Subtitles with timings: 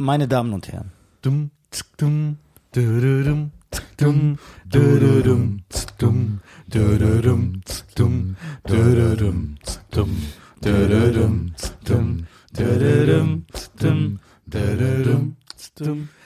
[0.00, 0.92] Meine Damen und Herren.
[1.22, 2.38] Dum, tsk, dum,
[2.70, 3.50] dum, dum,
[3.96, 4.38] dum,
[4.70, 6.40] dum, dum, tsk, dum,
[6.70, 8.36] dududum, tsk, dum,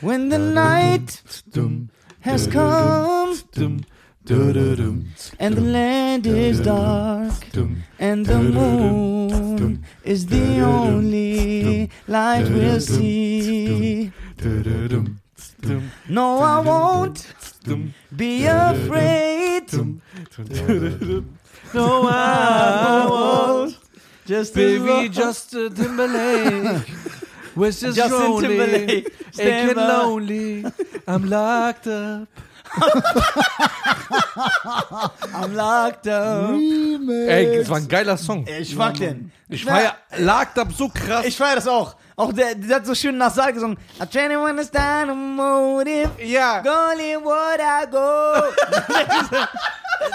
[0.02, 1.88] When the night dum,
[2.20, 3.80] has come dum,
[4.28, 7.32] and the land is dark
[7.98, 14.12] and the moon is the only light we'll see.
[16.08, 17.26] No, I won't
[18.14, 19.72] be afraid.
[21.74, 23.78] No, I won't.
[24.26, 26.86] Just Baby long- Justin Timberlake
[27.56, 29.88] was just Justin lonely, Timberlake, stand aching by.
[29.88, 30.64] lonely.
[31.08, 32.28] I'm locked up.
[35.34, 36.50] I'm locked up.
[36.50, 37.28] Remix.
[37.28, 38.46] Ey, das war ein geiler Song.
[38.46, 39.32] Ich mag den.
[39.48, 41.24] Ich war ja locked up so krass.
[41.26, 41.94] Ich feier das auch.
[42.16, 43.76] Auch der, der hat so schön nach Saal gesungen.
[44.00, 46.10] I try to understand the motive.
[46.22, 46.60] ja.
[46.60, 48.34] Go live what I go.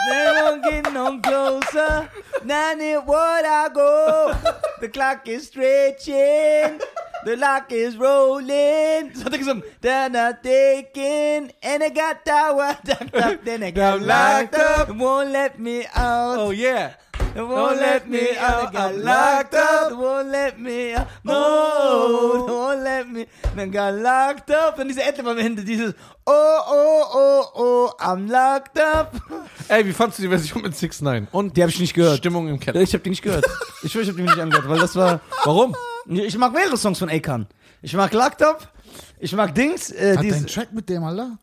[0.10, 2.10] They won't get no closer.
[2.44, 4.34] It what I go.
[4.80, 6.80] The clock is stretching.
[7.28, 9.12] The lock is rolling.
[9.14, 9.62] So hat er gesungen.
[9.82, 11.52] They're not taking.
[11.62, 12.78] And I got tower.
[13.44, 14.96] Then I got locked up.
[14.96, 16.38] Won't let me out.
[16.40, 16.94] Oh yeah.
[17.36, 18.70] It won't let me out.
[18.70, 19.92] I got locked up.
[19.92, 21.08] Won't let me out.
[21.26, 23.26] No, it won't let me.
[23.58, 24.80] Then got locked up.
[24.80, 29.20] Und diese Anthem am Ende, dieses Oh, oh, oh, oh, I'm locked up.
[29.68, 32.20] Ey, wie fandst du die Version mit 6 9 Und Die habe ich nicht gehört.
[32.20, 32.80] Stimmung im Keller.
[32.80, 33.46] Ich habe die nicht gehört.
[33.84, 35.20] Ich schwöre, ich habe die nicht angehört, weil das war.
[35.44, 35.76] Warum?
[36.10, 37.48] Ich mag mehrere Songs von Akon.
[37.82, 38.72] Ich mag Locked Up.
[39.20, 39.92] Ich mag Dings.
[39.92, 41.38] Äh, Hat dieses, dein Track mit dem, Alter?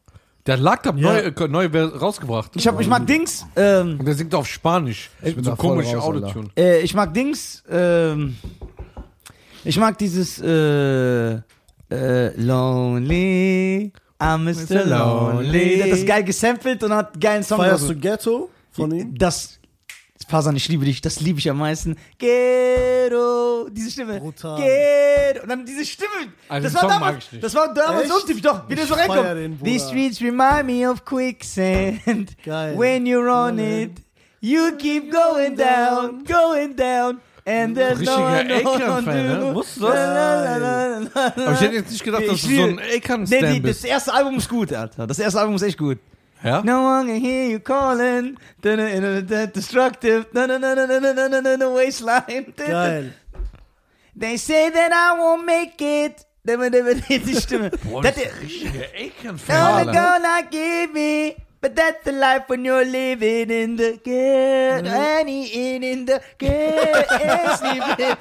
[0.47, 1.13] Der hat Locked Up Ja.
[1.13, 2.53] neu, äh, neu wer- rausgebracht.
[2.55, 3.47] ich, hab, ich mag Dings.
[3.57, 5.11] Ähm, Und der singt auf Spanisch.
[5.23, 6.27] bin so da voll komische raus, Alter.
[6.27, 6.49] Autotune.
[6.57, 7.63] äh, ich mag Dings.
[7.71, 8.37] Ähm,
[9.65, 10.41] ich mag dieses.
[10.41, 11.41] Äh,
[11.91, 13.93] äh, lonely.
[14.19, 14.85] I'm Mr.
[14.87, 15.77] Lonely.
[15.77, 17.95] Der hat das geil gesampelt und hat einen geilen Song Feierst du.
[17.97, 19.15] Ghetto von ihm?
[19.19, 19.59] Das.
[20.25, 21.97] Fasan, ich liebe dich, das liebe ich am meisten.
[22.19, 24.19] Ghetto, diese Stimme.
[24.21, 24.61] Brutal.
[24.61, 25.43] Ghetto.
[25.43, 26.09] Und dann diese Stimme.
[26.49, 27.45] Also das war damals, mag ich nicht.
[27.45, 28.15] Das war damals Echt?
[28.15, 29.25] untypisch, doch, wie der so reinkommt.
[29.37, 29.63] den.
[29.63, 32.37] These streets remind me of quicksand.
[32.45, 32.79] Geil.
[32.79, 33.93] When you're on it,
[34.41, 37.21] you keep going down, going down.
[37.47, 39.39] And there's no Richtiger Akon-Fan, ne?
[39.39, 39.55] do.
[39.55, 41.15] Wusstest du das?
[41.15, 43.63] Aber ich hätte jetzt nicht gedacht, dass Ich du so ein Akon-Stan Nee, die, das
[43.63, 43.85] bist.
[43.85, 45.07] erste Album ist gut, Alter.
[45.07, 45.99] Das erste Album ist echt gut.
[46.45, 46.61] Yeah.
[46.63, 48.37] No one can hear you calling.
[48.61, 50.27] Destructive.
[50.35, 52.53] Waistline.
[52.57, 53.13] Geil.
[54.15, 56.25] They say that I won't make it.
[56.47, 56.69] Boah,
[58.03, 59.91] das ist richtige Ekenfahne.
[59.91, 61.37] gonna give me.
[61.63, 66.51] But that's the life when you're living in the good and eating in the good
[66.51, 68.17] and sleeping in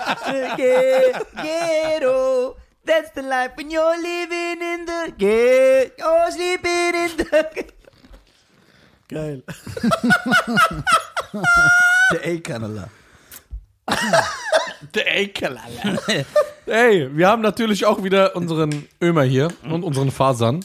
[0.56, 2.56] the ghetto.
[2.86, 7.66] That's the life when you're living in the good or sleeping in the
[9.10, 9.44] Geil.
[12.12, 12.90] Der A-Kanal.
[14.94, 16.00] Der Alter.
[16.66, 20.64] Ey, wir haben natürlich auch wieder unseren Ömer hier und unseren Fasern.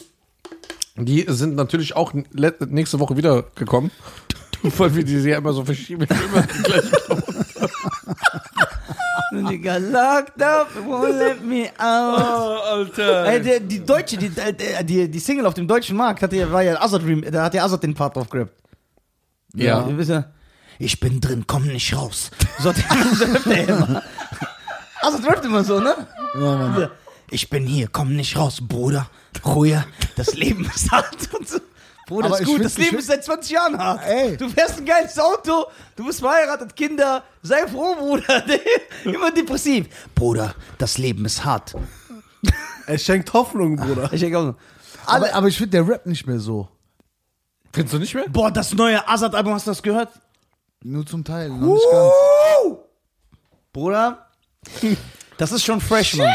[0.95, 3.91] Die sind natürlich auch nächste Woche wieder gekommen.
[4.61, 6.05] Weil wir die ja immer so verschieben.
[6.09, 6.91] Immer gleich
[9.31, 12.19] And you got locked up, won't let me out.
[12.19, 13.25] oh, Alter.
[13.25, 16.51] Ey, der, die deutsche, die, die, die, die Single auf dem deutschen Markt hatte ja,
[16.51, 18.53] war ja Azad da hat ja Azad den Part drauf gerappt.
[19.53, 19.85] Ja.
[19.97, 20.25] Wisst ja,
[20.79, 22.31] ich bin drin, komm nicht raus.
[22.59, 22.71] So,
[23.13, 24.03] so rappt er immer.
[25.01, 25.95] Azad rappt immer so, ne?
[26.35, 26.89] Ja, Mann.
[27.31, 29.09] Ich bin hier, komm nicht raus, Bruder.
[29.45, 29.85] Ruhe,
[30.15, 31.59] das Leben ist hart und so.
[32.09, 34.01] Bruder, Aber ist gut, das Leben ist seit 20 Jahren hart.
[34.03, 34.35] Ey.
[34.35, 38.43] Du fährst ein geiles Auto, du bist verheiratet, Kinder, sei froh, Bruder.
[39.05, 39.87] Immer depressiv.
[40.15, 41.75] Bruder, das Leben ist hart.
[42.87, 44.11] Er schenkt Hoffnung, Bruder.
[44.11, 44.55] Ich denke auch so.
[45.05, 46.67] Aber, aber ich finde, der rappt nicht mehr so.
[47.71, 48.27] Findest du nicht mehr?
[48.27, 50.09] Boah, das neue Azad-Album, hast du das gehört?
[50.81, 52.13] Nur zum Teil, noch nicht ganz.
[53.71, 54.25] Bruder,
[55.37, 56.33] das ist schon fresh, Mann.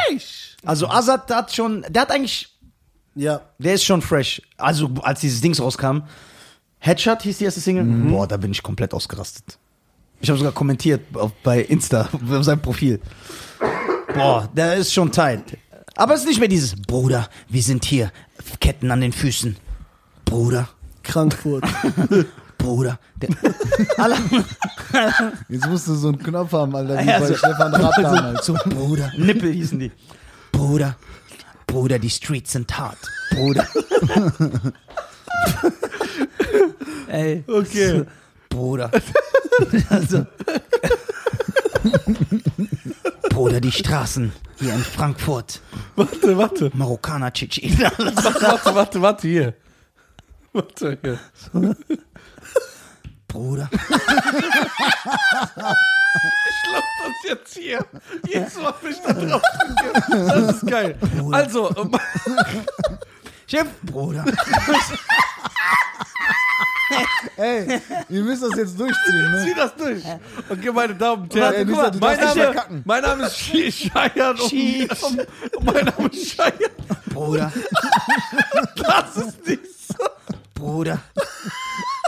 [0.64, 2.53] Also Azad hat schon, der hat eigentlich,
[3.14, 3.40] Ja.
[3.58, 4.42] der ist schon fresh.
[4.56, 5.98] Also als dieses Dings rauskam,
[6.78, 7.84] Headshot hieß die erste Single.
[7.84, 9.58] Boah, da bin ich komplett ausgerastet.
[10.20, 13.00] Ich habe sogar kommentiert auf, bei Insta, auf seinem Profil.
[14.14, 15.58] Boah, der ist schon tight.
[15.96, 18.10] Aber es ist nicht mehr dieses, Bruder, wir sind hier,
[18.60, 19.56] Ketten an den Füßen.
[20.24, 20.68] Bruder,
[21.02, 21.64] Frankfurt.
[22.58, 22.98] Bruder.
[23.16, 23.28] Der,
[25.48, 28.46] Jetzt musst du so einen Knopf haben, Alter, wie Ja, bei so- Stefan Raab damals.
[28.46, 29.92] So, Bruder, Nippel hießen die.
[30.52, 30.96] Bruder,
[31.66, 32.98] Bruder, die Streets sind hart.
[33.30, 33.66] Bruder.
[37.08, 37.44] Ey.
[37.46, 37.98] Okay.
[37.98, 38.06] so,
[38.48, 38.90] Bruder.
[39.88, 40.26] Also,
[43.30, 45.60] Bruder, die Straßen hier in Frankfurt.
[45.94, 46.70] Warte, warte.
[46.74, 47.78] Marokkaner Tschetschenen.
[47.98, 49.54] Warte, warte, warte, warte, hier.
[50.52, 51.18] Warte, hier.
[53.34, 53.68] Bruder.
[56.16, 57.84] Ich lass das jetzt hier.
[58.28, 59.42] Jetzt mach mich da drauf.
[60.10, 60.96] Das ist geil.
[61.32, 61.90] Also, ähm,
[63.48, 64.24] Chef, Bruder.
[67.36, 69.42] Ey, ihr müsst das jetzt durchziehen, ne?
[69.44, 70.04] zieh das durch.
[70.48, 71.68] Okay, meine Damen und Warte, Herren.
[71.68, 72.82] guck mal, du mein, darfst nicht Name, verkacken.
[72.84, 74.38] mein Name ist Sch- Scheiern.
[74.38, 75.26] Und,
[75.56, 76.70] und mein Name ist Scheiern.
[77.12, 77.52] Bruder.
[78.76, 80.04] Das ist nicht so.
[80.54, 81.00] Bruder.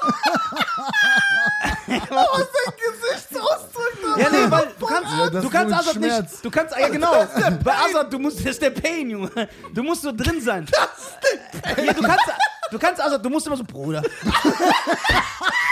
[4.16, 6.44] Ja, nee, weil du kannst, Ja, du kannst Azad nicht.
[6.44, 7.26] Du kannst, ja genau.
[7.62, 9.30] Bei Azad, du musst, das ist der Pain, Junge.
[9.74, 10.66] Du musst so drin sein.
[10.70, 11.84] Das ist der Pain.
[11.86, 12.24] Ja, du kannst,
[12.70, 14.02] du kannst Azad, du musst immer so, Bruder.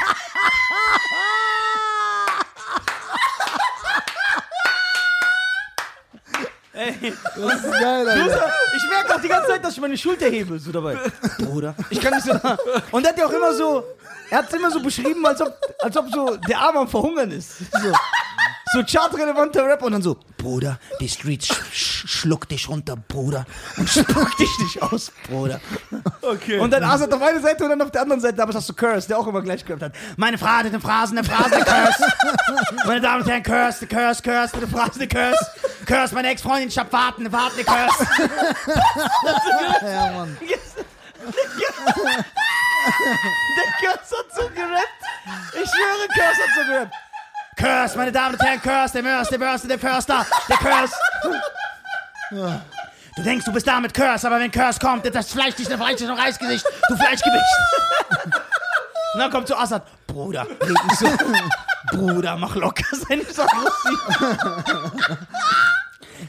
[6.75, 8.53] Ey, Das ist geil, Alter.
[8.77, 10.97] ich merke auch die ganze Zeit, dass ich meine Schulter hebe, so dabei.
[11.39, 11.75] Bruder.
[11.91, 12.33] Ich kann nicht so.
[12.91, 13.85] Und er hat ja auch immer so,
[14.31, 17.31] er hat es immer so beschrieben, als ob, als ob so der Arm am Verhungern
[17.31, 17.59] ist.
[17.59, 17.93] So,
[18.73, 23.47] so chartrelevanter Rap und dann so, Bruder, die Streets sch sch schluckt dich runter, Bruder.
[23.77, 25.61] Und spuckt dich nicht aus, Bruder.
[26.23, 26.59] Okay.
[26.59, 28.69] Und dann Asad auf eine Seite und dann auf der anderen Seite, aber das hast
[28.71, 29.93] du Curse, der auch immer gleich gerappt hat.
[30.17, 32.05] Meine Phrase, die Phrasen, der Phrasen, der Curse.
[32.87, 35.47] Meine Damen und Herren, Curse, der Curse, Curse, der Phrase, der Curse.
[35.87, 38.07] Curse, meine Ex-Freundin, ich hab warten, warten, der Curse.
[39.83, 40.37] Ja, Mann.
[40.41, 40.55] Der
[43.81, 45.03] Curse hat so gerappt.
[45.53, 46.95] Ich schwöre, Curse hat so gerappt.
[47.57, 50.95] Curse, meine Damen und Herren, Curse, der Mörs, der Börse, der Förster, der Curse.
[53.17, 55.71] Du denkst, du bist da mit Curse, aber wenn Curse kommt, ist das Fleisch nicht
[55.71, 57.45] ein Fleisch, ein Reisgesicht, du Fleischgewicht.
[59.15, 61.07] Und dann kommt zu Assad, Bruder, red nicht so.
[61.93, 64.01] Bruder, mach locker, sei nicht so aggressiv.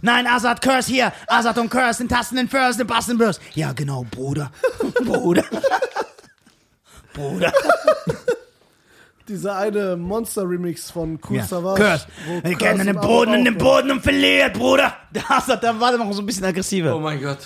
[0.02, 1.14] Nein, Assad, Curse hier.
[1.28, 3.42] Assad und Curse, den Tasten, den First, den Bass, den Burst.
[3.54, 4.52] Ja, genau, Bruder.
[5.06, 5.44] Bruder.
[7.14, 7.54] Bruder.
[9.28, 11.46] Dieser eine Monster-Remix von Cool Ja.
[11.46, 11.82] Savage.
[11.82, 12.08] Curse.
[12.44, 13.58] Wir kennen den Boden in den.
[13.58, 14.96] Boden und verliert, Bruder.
[15.12, 16.96] Der Assad, der war noch so ein bisschen aggressiver.
[16.96, 17.40] Oh mein Gott.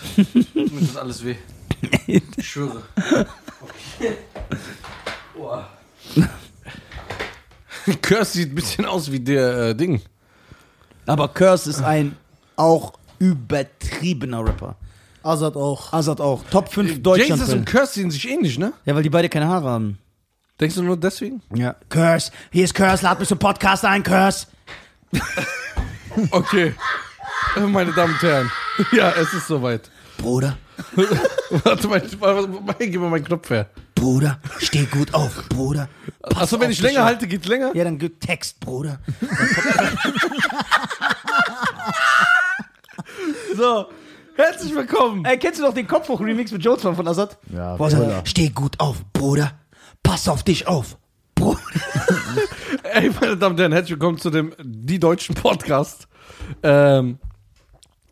[0.54, 1.36] Mir tut alles weh.
[2.08, 2.84] Ich schwöre.
[3.62, 4.18] Okay.
[5.38, 5.70] Boah.
[8.02, 10.02] Curse sieht ein bisschen aus wie der äh, Ding.
[11.06, 12.18] Aber Curse ist ein
[12.60, 14.76] auch übertriebener Rapper.
[15.24, 15.92] Azad auch.
[15.94, 16.44] Assad auch.
[16.52, 17.50] Top 5 Jesus Deutschland.
[17.50, 18.74] und Curse sehen sich ähnlich, ne?
[18.86, 19.98] Ja, weil die beide keine Haare haben.
[20.60, 21.42] Denkst du nur deswegen?
[21.56, 21.76] Ja.
[21.90, 24.48] Curse, hier ist Curse, lad mich zum Podcast ein, Curse.
[26.32, 26.74] Okay.
[27.56, 28.52] Äh, Meine Damen und Herren.
[28.92, 29.90] Ja, es ist soweit.
[30.18, 30.58] Bruder,
[31.64, 33.70] Warte mal, ich- warte mal, gib mir meinen Knopf her.
[33.96, 35.88] Bruder, steh gut auf, Bruder.
[36.22, 37.74] Pass Achso, wenn ich länger halte, geht's länger?
[37.74, 39.00] Ja, dann gibt Text, Bruder.
[43.60, 43.88] So.
[44.38, 45.26] Herzlich willkommen.
[45.26, 47.38] Ey, kennst du noch den Kopfhoch-Remix mit Jones von Assad?
[47.54, 49.52] Ja, er sagt, steh gut auf, Bruder.
[50.02, 50.96] Pass auf dich auf,
[51.36, 51.60] Bruder.
[52.84, 56.08] Ey, meine Damen und Herren, herzlich willkommen zu dem Die Deutschen Podcast.
[56.64, 57.20] Ähm,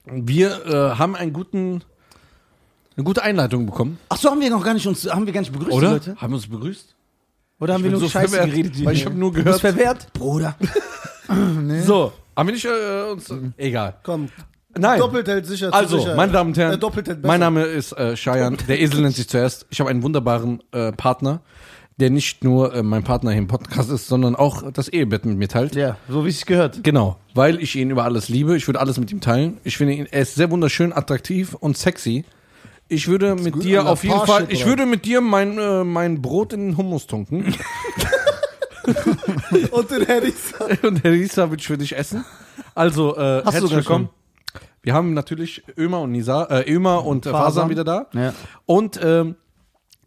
[0.03, 1.81] wir äh, haben einen guten,
[2.97, 5.39] eine gute Einleitung bekommen, Ach so, haben wir noch gar nicht uns, haben wir gar
[5.39, 5.91] nicht begrüßt, die oder?
[5.91, 6.17] Leute?
[6.17, 6.93] Haben wir uns begrüßt?
[7.61, 8.85] Oder haben wir nur so Scheiße verwehrt, geredet?
[8.85, 10.11] weil ich hab nur Du gehört- bist verwehrt?
[10.11, 10.57] Bruder.
[11.85, 13.33] So, haben wir nicht äh, uns.
[13.55, 13.95] Egal.
[14.03, 14.27] Komm.
[14.79, 14.99] Nein.
[14.99, 15.71] Doppelt hält sicher.
[15.71, 16.15] zu Also, sicher.
[16.15, 18.57] meine Damen und Herren, Äh, mein Name ist äh, Shayan.
[18.67, 19.65] Der Esel nennt sich zuerst.
[19.69, 21.41] Ich habe einen wunderbaren äh, Partner,
[21.97, 25.37] der nicht nur äh, mein Partner hier im Podcast ist, sondern auch das Ehebett mit
[25.37, 25.75] mir teilt.
[25.75, 26.83] Ja, so wie es gehört.
[26.83, 28.55] Genau, weil ich ihn über alles liebe.
[28.55, 29.57] Ich würde alles mit ihm teilen.
[29.63, 32.25] Ich finde ihn, er ist sehr wunderschön, attraktiv und sexy.
[32.89, 36.21] Ich würde mit gut dir auf jeden Fall, ich würde mit dir mein, äh, mein
[36.21, 37.53] Brot in den Hummus tunken.
[39.71, 40.53] Und den Harrys.
[40.83, 42.23] und der Lisa würde ich für dich essen.
[42.73, 44.09] Also, äh, Hast du herzlich willkommen.
[44.87, 47.69] Wir haben natürlich Ömer und Nisa, äh, Ömer und äh, Fasan Fasan.
[47.69, 48.05] wieder da.
[48.13, 48.33] Ja.
[48.65, 49.35] Und ähm,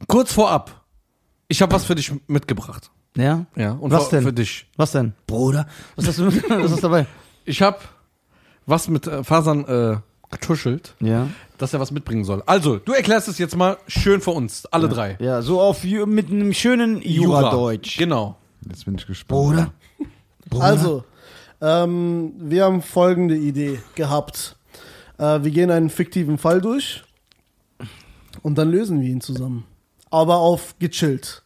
[0.09, 0.87] kurz vorab,
[1.49, 2.91] ich habe was für dich mitgebracht.
[3.15, 3.45] Ja?
[3.57, 4.25] Ja, und Was für, denn?
[4.25, 4.71] für dich.
[4.79, 5.13] Was denn?
[5.27, 5.67] Bruder.
[5.97, 7.05] Was hast du was ist dabei?
[7.45, 7.77] Ich habe
[8.65, 9.97] was mit äh, Fasan äh,
[10.31, 11.29] getuschelt, Ja.
[11.59, 12.43] dass er was mitbringen soll.
[12.47, 15.19] Also, du erklärst es jetzt mal schön für uns, alle drei.
[15.21, 17.99] Ja, so auf mit einem schönen Jura-Deutsch.
[17.99, 18.39] Genau.
[18.67, 19.29] Jetzt bin ich gespannt.
[19.43, 19.73] Bruder.
[20.49, 20.65] Bruder.
[20.65, 21.05] Also,
[21.61, 24.57] ähm, wir haben folgende Idee gehabt.
[25.21, 27.05] Äh, wir gehen einen fiktiven Fall durch
[28.43, 29.65] und dann lösen wir ihn zusammen.
[30.11, 31.43] Aber auf gechillt.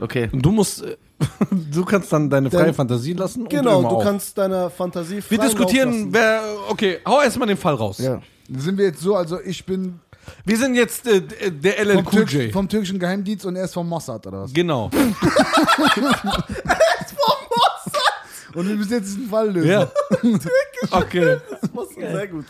[0.00, 0.28] Okay.
[0.32, 0.96] Und du musst, äh,
[1.72, 3.42] du kannst dann deine freie Denn- Fantasie lassen.
[3.42, 4.02] und Genau, du auch.
[4.04, 6.12] kannst deiner Fantasie Wir freien Lauf diskutieren, lassen.
[6.12, 7.98] wer, okay, hau erstmal den Fall raus.
[7.98, 8.22] Ja.
[8.48, 9.98] Sind wir jetzt so, also ich bin
[10.46, 11.20] Wir sind jetzt äh,
[11.50, 14.52] der LL vom, Türk, vom türkischen Geheimdienst und er ist vom Mossad oder was?
[14.52, 14.88] Genau.
[18.54, 19.68] Und wir müssen jetzt diesen Fall lösen.
[19.68, 19.90] Ja.
[20.90, 21.36] okay.
[21.60, 22.44] Das machst du sehr gut.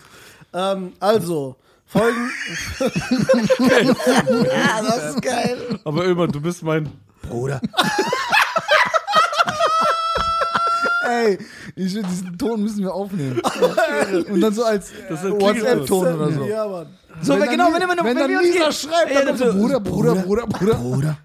[0.53, 2.31] Ähm, also, folgen.
[2.79, 5.81] ja, das ist geil.
[5.85, 6.91] Aber immer, du bist mein
[7.23, 7.61] Bruder.
[11.09, 11.39] Ey,
[11.75, 13.41] ich diesen Ton müssen wir aufnehmen.
[14.31, 16.45] Und dann so als WhatsApp-Ton oder so.
[16.45, 16.87] Ja, Mann.
[17.23, 19.81] So, wenn wenn genau, dann, wenn, wenn, wenn, dann Lisa schreibt, dann kommt so Bruder,
[19.81, 20.75] Bruder, Bruder, Bruder.
[20.75, 21.17] Bruder.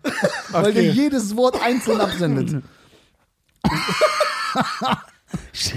[0.52, 2.64] Weil der jedes Wort einzeln absendet.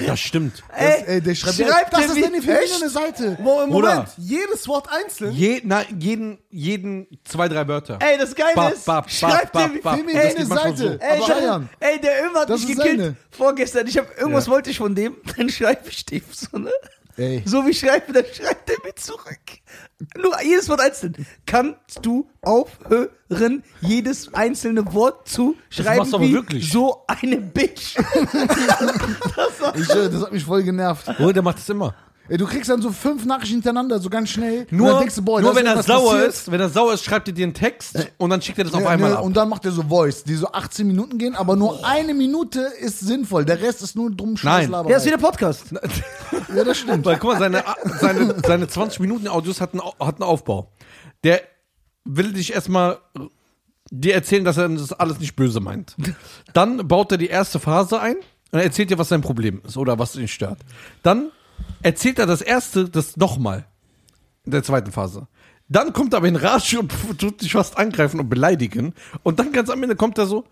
[0.07, 0.63] Ja, stimmt.
[0.75, 3.37] Ey, Ey, der schreibt, schreibt das ist eine feminine Seite.
[3.41, 5.35] Moment, jedes Wort einzeln.
[5.35, 7.99] Je, na, jeden, jeden zwei, drei Wörter.
[8.01, 9.93] ey, das Geile Bap, ist, bap, schreibt bap, der.
[9.93, 10.77] Feminine Das Seite.
[10.77, 10.89] so.
[11.05, 11.69] Ey, Bayern.
[11.81, 13.17] ey, der Ömer hat Das mich ist gekillt seine.
[13.31, 13.87] vorgestern.
[13.87, 14.53] Ich hab, irgendwas Ja.
[14.53, 16.71] wollte ich von dem, dann schreibe ich dem so, ne?
[17.19, 17.43] Ey.
[17.45, 19.41] So wie ich schreibe, dann schreibt er mir zurück.
[20.15, 21.27] Nur jedes Wort einzeln.
[21.47, 26.71] Kannst du aufhören, jedes einzelne Wort zu schreiben machst du aber wie wirklich.
[26.71, 27.97] so eine Bitch?
[29.75, 31.07] Ich, äh, das hat mich voll genervt.
[31.17, 31.95] Bruder, der macht das immer.
[32.29, 34.67] Ey, du kriegst dann so fünf Nachrichten hintereinander, so ganz schnell.
[34.71, 36.29] Nur, du, boah, nur wenn er sauer passiert.
[36.29, 38.75] ist, wenn er sauer ist, schreibt er dir einen Text und dann schickt er das
[38.75, 39.25] auf Ja, einmal ne, ab.
[39.25, 42.61] Und dann macht er so Voice, die so 18 Minuten gehen, aber nur eine Minute
[42.81, 43.45] ist sinnvoll.
[43.45, 44.91] Der Rest ist nur drum Scheißlaberei.
[44.91, 45.65] Ja, ist wie der Podcast.
[46.55, 47.05] Ja, das stimmt.
[47.05, 47.63] Weil, guck mal, seine,
[48.01, 50.71] seine, seine 20 Minuten Audios hat einen, Au- hat einen Aufbau.
[51.25, 51.41] Der
[52.05, 52.99] will dich erstmal
[53.91, 55.95] dir erzählen, dass er das alles nicht böse meint.
[56.53, 58.17] Dann baut er die erste Phase ein
[58.53, 60.59] und erzählt dir, was sein Problem ist oder was ihn stört.
[61.03, 61.31] Dann
[61.83, 63.67] erzählt er das erste, das nochmal.
[64.45, 65.27] In der zweiten Phase.
[65.69, 68.95] Dann kommt er aber in Rage und tut dich fast angreifen und beleidigen.
[69.23, 70.45] Und dann ganz am Ende kommt er so,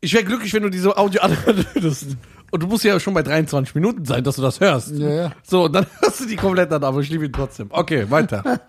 [0.00, 2.16] ich wäre glücklich, wenn du diese Audio anhören würdest.
[2.50, 4.92] Und du musst ja schon bei 23 Minuten sein, dass du das hörst.
[4.92, 5.32] Ja, ja.
[5.42, 7.68] So, dann hörst du die komplett an, aber ich liebe ihn trotzdem.
[7.70, 8.60] Okay, weiter.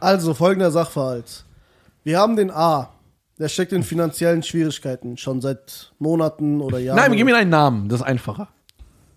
[0.00, 1.44] Also, folgender Sachverhalt.
[2.04, 2.90] Wir haben den A.
[3.38, 6.96] Der steckt in finanziellen Schwierigkeiten, schon seit Monaten oder Jahren.
[6.96, 8.48] Nein, gib mir einen Namen, das ist einfacher.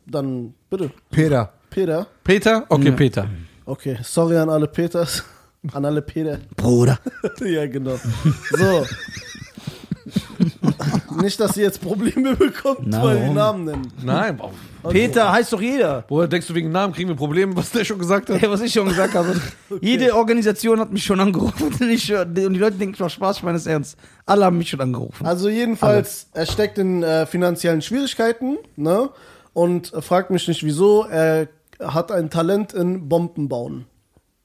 [0.05, 0.91] Dann bitte.
[1.09, 1.51] Peter.
[1.69, 2.07] Peter.
[2.23, 2.65] Peter?
[2.69, 3.27] Okay, Peter.
[3.65, 5.23] Okay, sorry an alle Peters.
[5.73, 6.39] An alle Peter.
[6.55, 6.99] Bruder.
[7.39, 7.97] ja, genau.
[8.51, 8.85] So.
[11.21, 13.35] Nicht, dass ihr jetzt Probleme bekommt, Na, weil die warum?
[13.35, 13.93] Namen nennen.
[14.03, 14.51] Nein, boah.
[14.89, 16.03] Peter heißt doch jeder.
[16.07, 18.41] Woher denkst du, wegen Namen kriegen wir Probleme, was der schon gesagt hat?
[18.41, 19.39] Ey, was ich schon gesagt habe.
[19.81, 23.37] Jede Organisation hat mich schon angerufen und, ich, und die Leute denken, ich mach Spaß,
[23.37, 23.97] ich meine es ernst.
[24.25, 25.25] Alle haben mich schon angerufen.
[25.25, 29.09] Also jedenfalls, er steckt in äh, finanziellen Schwierigkeiten, ne?
[29.53, 31.03] Und fragt mich nicht wieso.
[31.03, 33.85] Er hat ein Talent in Bomben bauen.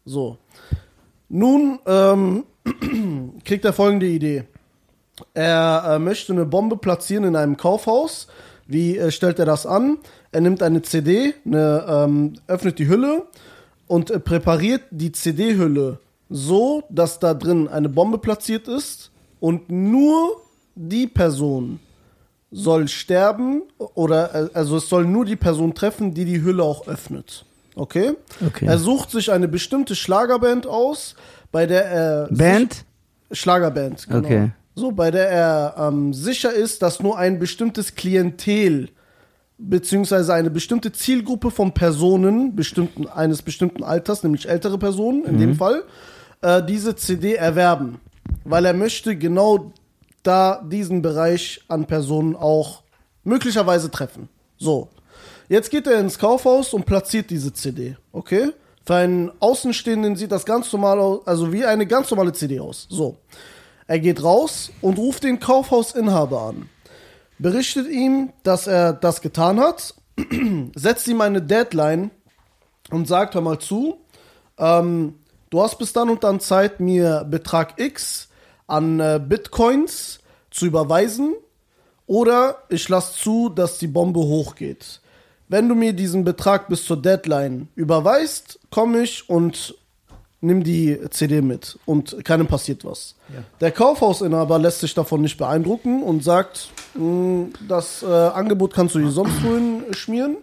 [0.05, 0.39] So.
[1.29, 2.45] Nun ähm,
[3.45, 4.45] kriegt er folgende Idee.
[5.35, 8.29] Er äh, möchte eine Bombe platzieren in einem Kaufhaus.
[8.67, 9.99] Wie äh, stellt er das an?
[10.33, 13.27] Er nimmt eine CD, eine, ähm, öffnet die Hülle
[13.87, 19.11] und äh, präpariert die CD-Hülle so, dass da drin eine Bombe platziert ist
[19.41, 20.43] und nur
[20.75, 21.81] die Person
[22.57, 26.89] soll sterben oder äh, also es soll nur die Person treffen, die die Hülle auch
[26.89, 27.45] öffnet.
[27.75, 28.13] Okay?
[28.45, 28.65] Okay.
[28.65, 31.15] Er sucht sich eine bestimmte Schlagerband aus,
[31.53, 32.85] bei der er Band?
[33.31, 34.19] Schlagerband, genau.
[34.21, 34.51] Okay.
[34.75, 38.89] So, bei der er ähm, sicher ist, dass nur ein bestimmtes Klientel
[39.59, 45.55] beziehungsweise eine bestimmte Zielgruppe von Personen bestimmten, eines bestimmten Alters, nämlich ältere Personen in dem
[45.55, 45.85] Fall,
[46.43, 48.01] äh, diese CD erwerben.
[48.45, 49.73] Weil er möchte genau
[50.27, 52.83] da diesen Bereich an Personen auch
[53.25, 54.29] möglicherweise treffen.
[54.59, 54.89] So.
[55.49, 58.53] Jetzt geht er ins Kaufhaus und platziert diese CD, okay?
[58.85, 62.87] Für einen Außenstehenden sieht das ganz normal aus, also wie eine ganz normale CD aus.
[62.89, 63.17] So.
[63.87, 66.69] Er geht raus und ruft den Kaufhausinhaber an.
[67.39, 69.95] Berichtet ihm, dass er das getan hat,
[70.75, 72.11] setzt ihm eine Deadline
[72.91, 73.99] und sagt, hör mal zu,
[74.59, 75.15] ähm,
[75.51, 78.29] du hast bis dann und dann Zeit, mir Betrag X
[78.67, 80.21] an äh, Bitcoins
[80.51, 81.35] zu überweisen
[82.07, 85.01] oder ich lasse zu, dass die Bombe hochgeht.
[85.49, 89.75] Wenn du mir diesen Betrag bis zur Deadline überweist, komme ich und
[90.41, 93.15] nimm die CD mit und keinem passiert was.
[93.61, 98.99] Der Kaufhausinhaber lässt sich davon nicht beeindrucken und sagt, "Mm, das äh, Angebot kannst du
[98.99, 100.37] dir sonst wohin schmieren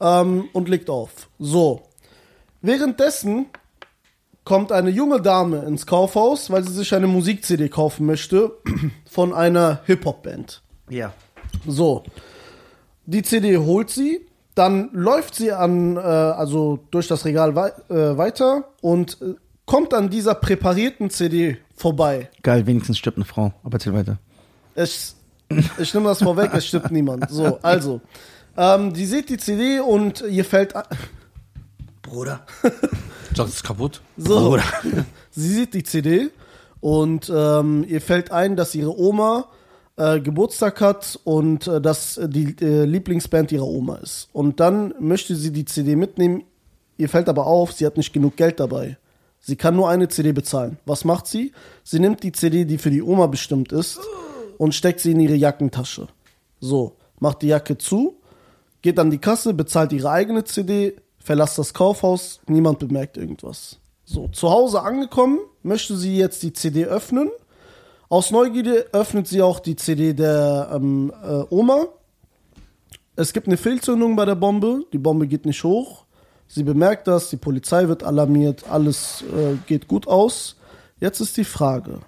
[0.00, 1.28] ähm, und legt auf.
[1.38, 1.82] So.
[2.62, 3.46] Währenddessen
[4.48, 8.52] kommt eine junge Dame ins Kaufhaus, weil sie sich eine Musik-CD kaufen möchte
[9.04, 10.62] von einer Hip-Hop-Band.
[10.88, 11.12] Ja.
[11.66, 12.02] So.
[13.04, 18.16] Die CD holt sie, dann läuft sie an, äh, also durch das Regal wei äh,
[18.16, 19.34] weiter und äh,
[19.66, 22.30] kommt an dieser präparierten CD vorbei.
[22.42, 23.52] Geil, wenigstens stirbt eine Frau.
[23.62, 24.16] Aber erzähl weiter.
[24.74, 25.14] Es,
[25.78, 27.28] ich nehme das vorweg, es stimmt niemand.
[27.28, 28.00] So, also.
[28.56, 30.72] Ähm, die sieht die CD und ihr fällt.
[32.00, 32.46] Bruder.
[33.34, 34.00] Das ist kaputt.
[34.16, 34.58] So.
[35.30, 36.30] Sie sieht die CD
[36.80, 39.46] und ähm, ihr fällt ein, dass ihre Oma
[39.96, 44.28] äh, Geburtstag hat und äh, das äh, die äh, Lieblingsband ihrer Oma ist.
[44.32, 46.44] Und dann möchte sie die CD mitnehmen.
[46.96, 48.96] Ihr fällt aber auf, sie hat nicht genug Geld dabei.
[49.40, 50.78] Sie kann nur eine CD bezahlen.
[50.84, 51.52] Was macht sie?
[51.84, 53.98] Sie nimmt die CD, die für die Oma bestimmt ist,
[54.58, 56.08] und steckt sie in ihre Jackentasche.
[56.60, 58.16] So, macht die Jacke zu,
[58.82, 60.96] geht an die Kasse, bezahlt ihre eigene CD,
[61.28, 63.76] verlässt das Kaufhaus, niemand bemerkt irgendwas.
[64.06, 67.28] So, zu Hause angekommen, möchte sie jetzt die CD öffnen.
[68.08, 71.88] Aus Neugierde öffnet sie auch die CD der ähm, äh, Oma.
[73.14, 76.06] Es gibt eine Fehlzündung bei der Bombe, die Bombe geht nicht hoch.
[76.46, 80.56] Sie bemerkt das, die Polizei wird alarmiert, alles äh, geht gut aus.
[80.98, 82.00] Jetzt ist die Frage,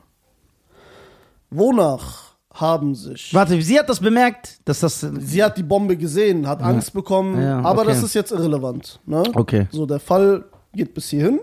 [1.51, 2.30] wonach
[2.61, 5.01] haben sich Warte, sie hat das bemerkt, dass das.
[5.01, 7.91] Sie hat die Bombe gesehen, hat Angst bekommen, Ja, aber okay.
[7.91, 9.01] das ist jetzt irrelevant.
[9.07, 9.23] Ne?
[9.35, 9.67] Okay.
[9.71, 11.41] So, der Fall geht bis hierhin,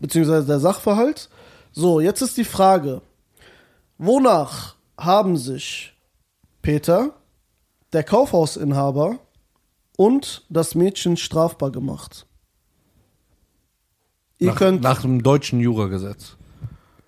[0.00, 1.28] beziehungsweise der Sachverhalt.
[1.72, 3.00] So, jetzt ist die Frage,
[3.98, 5.94] wonach haben sich
[6.62, 7.10] Peter,
[7.92, 9.18] der Kaufhausinhaber
[9.96, 12.26] und das Mädchen strafbar gemacht?
[14.38, 16.35] Ihr Nach, könnt nach dem deutschen Juragesetz.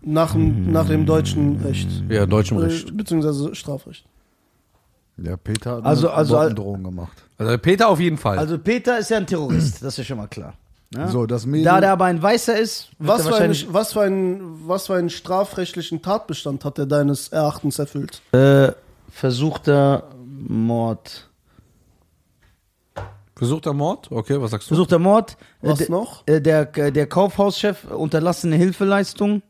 [0.00, 2.97] Nach, dem- nach dem deutschen Recht, Ja, deutschem äh, Recht.
[2.97, 4.05] beziehungsweise Strafrecht.
[5.17, 7.25] Ja, Peter hat Also- eine also- Bombendrohung gemacht.
[7.38, 8.38] Also Peter auf jeden Fall.
[8.38, 10.55] Also Peter ist ja ein Terrorist, das ist ja schon mal klar.
[10.95, 11.09] Ja?
[11.09, 11.64] So, das Mädel.
[11.64, 13.67] Da der aber ein Weißer ist, Was für, wahrscheinlich.
[13.73, 18.23] was, für ein, was für einen strafrechtlichen Tatbestand hat er deines Erachtens erfüllt?
[18.33, 18.73] Äh,
[19.11, 21.28] versuchter Mord.
[23.37, 24.11] Versuchter Mord?
[24.11, 24.75] Okay, was sagst du?
[24.75, 25.37] Versuchter Mord.
[25.62, 26.23] Äh, Was der- noch?
[26.26, 29.43] Äh, der, äh, der Kaufhauschef unterlassene Hilfeleistung.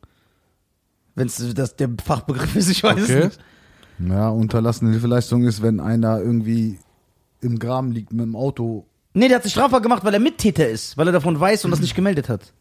[1.19, 3.19] Wenn es das der Fachbegriff ist, ich weiß Okay.
[3.19, 4.11] es nicht.
[4.11, 6.79] Ja, unterlassene Hilfeleistung ist, wenn einer irgendwie
[7.41, 8.87] im Graben liegt mit dem Auto.
[9.15, 11.71] Nee, der hat sich strafbar gemacht, weil er Mittäter ist, weil er davon weiß und
[11.73, 12.53] das nicht gemeldet hat.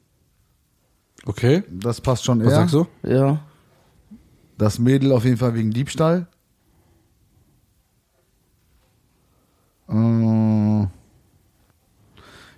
[1.25, 2.55] Okay, Das passt schon was eher.
[2.55, 2.87] sagst du?
[3.03, 3.39] Ja.
[4.57, 6.27] Das Mädel auf jeden Fall wegen Diebstahl.
[9.89, 10.87] Äh,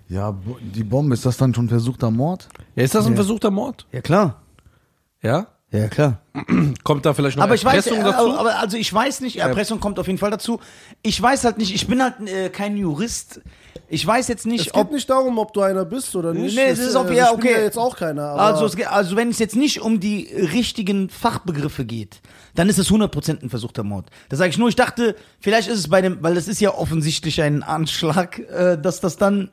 [0.08, 0.34] ja,
[0.74, 2.48] die Bombe, ist das dann schon versuchter Mord?
[2.74, 3.86] Ja, ist das ein versuchter Mord?
[3.92, 4.42] Ja, klar.
[5.22, 5.46] Ja?
[5.72, 6.20] Ja, klar.
[6.82, 8.36] Kommt da vielleicht noch Aber ich weiß, Erpressung äh, dazu?
[8.36, 10.58] aber also ich weiß nicht, Erpressung kommt auf jeden Fall dazu.
[11.02, 13.40] Ich weiß halt nicht, ich bin halt äh, kein Jurist.
[13.88, 16.56] Ich weiß jetzt Es nicht, geht ob nicht darum, ob du einer bist oder nicht.
[16.56, 17.52] Nee, es Das, ist auf- äh, ja, ich bin okay.
[17.52, 18.22] ja jetzt auch keiner.
[18.30, 22.20] Aber Also, es, geht- also wenn es jetzt nicht um die richtigen Fachbegriffe geht,
[22.56, 24.06] dann ist es 100% ein versuchter Mord.
[24.28, 26.74] Das sage ich nur, ich dachte, vielleicht ist es bei dem, weil es ist ja
[26.74, 29.50] offensichtlich ein Anschlag, äh, dass das dann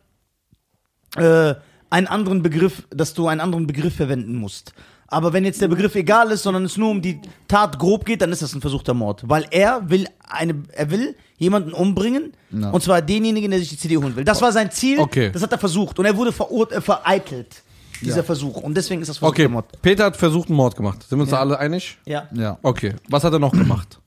[1.15, 1.53] äh,
[1.91, 4.73] einen anderen Begriff, dass du einen anderen Begriff verwenden musst.
[5.09, 8.21] Aber wenn jetzt der Begriff egal ist, sondern es nur um die Tat grob geht,
[8.21, 9.23] dann ist das ein versuchter Mord.
[9.27, 12.71] Weil er will eine, er will jemanden umbringen, Ja.
[12.71, 14.25] und zwar denjenigen, der sich die CD holen will.
[14.25, 15.31] Das war sein Ziel, Okay.
[15.31, 15.97] das hat er versucht.
[15.99, 17.63] Und er wurde äh, vereitelt,
[18.01, 18.23] dieser Ja.
[18.23, 18.57] Versuch.
[18.57, 19.81] Und deswegen ist das versuchter Okay, Mord.
[19.81, 21.03] Peter hat versucht, einen Mord gemacht.
[21.07, 21.97] Sind wir uns da alle einig?
[22.05, 22.27] Ja.
[22.33, 22.57] Ja.
[22.61, 23.99] Okay, was hat er noch gemacht?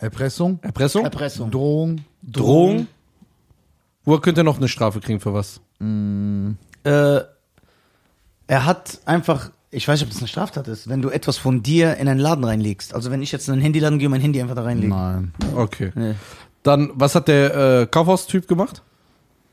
[0.00, 1.04] Erpressung, Erpressung?
[1.04, 1.50] Erpressung.
[1.50, 2.88] Drohung, Drohung?
[4.04, 5.60] Wo könnte er noch eine Strafe kriegen für was?
[5.80, 7.20] Äh,
[8.46, 11.62] er hat einfach, ich weiß nicht, ob das eine Straftat ist, wenn du etwas von
[11.62, 12.94] dir in einen Laden reinlegst.
[12.94, 14.88] Also wenn ich jetzt in einen Handyladen gehe und mein Handy einfach da reinlege.
[14.94, 15.34] nein.
[15.56, 15.92] Okay.
[15.94, 16.14] Nee.
[16.62, 18.82] Dann, was hat der äh, Kaufhaustyp gemacht?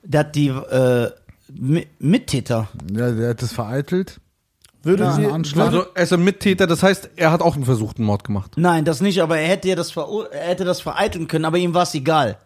[0.04, 1.10] Der hat die äh,
[1.54, 2.70] Mi- Mittäter.
[2.96, 4.22] Ja, der hat es vereitelt.
[4.84, 5.68] würde Ja, sie, Anschlag.
[5.68, 8.54] Also, er ist ein Mittäter, das heißt, er hat auch einen versuchten Mord gemacht.
[8.56, 11.58] Nein, das nicht, aber er hätte ja das, verur- er hätte das vereiteln können, aber
[11.58, 12.38] ihm war es egal.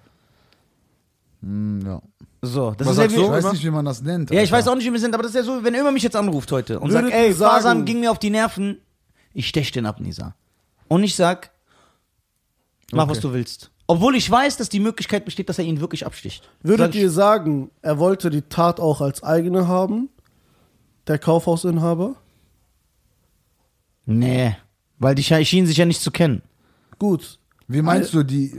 [1.44, 2.02] Hm, ja.
[2.46, 4.30] So, das Was ist ja sagst wie, Ich weiß nicht, wie man das nennt.
[4.30, 4.54] Ja, ich Alter.
[4.54, 6.04] weiß auch nicht, wie wir sind, aber das ist ja so, wenn er immer mich
[6.04, 8.80] jetzt anruft heute und Würdet sagt, ey, sagen- Fasam ging mir auf die Nerven,
[9.34, 10.36] ich stech den ab, Nisa.
[10.88, 11.52] Und ich sag,
[12.92, 13.12] mach Okay.
[13.12, 13.72] was du willst.
[13.88, 16.50] Obwohl ich weiß, dass die Möglichkeit besteht, dass er ihn wirklich absticht.
[16.64, 20.10] würdet Sag ich- ihr sagen, er wollte die Tat auch als eigene haben?
[21.08, 22.16] Der Kaufhausinhaber?
[24.06, 24.56] Nee,
[25.00, 26.42] weil die sche- schienen sich ja nicht zu kennen.
[27.00, 27.40] Gut.
[27.68, 28.54] Wie meinst du die?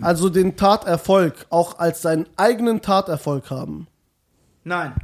[0.00, 3.86] Also den Taterfolg auch als seinen eigenen Taterfolg haben.
[4.64, 4.94] Nein.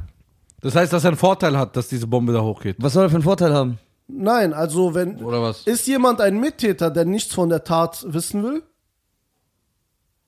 [0.61, 2.75] Das heißt, dass er einen Vorteil hat, dass diese Bombe da hochgeht.
[2.79, 3.79] Was soll er für einen Vorteil haben?
[4.07, 5.23] Nein, also wenn.
[5.23, 5.65] Oder was?
[5.67, 8.63] Ist jemand ein Mittäter, der nichts von der Tat wissen will?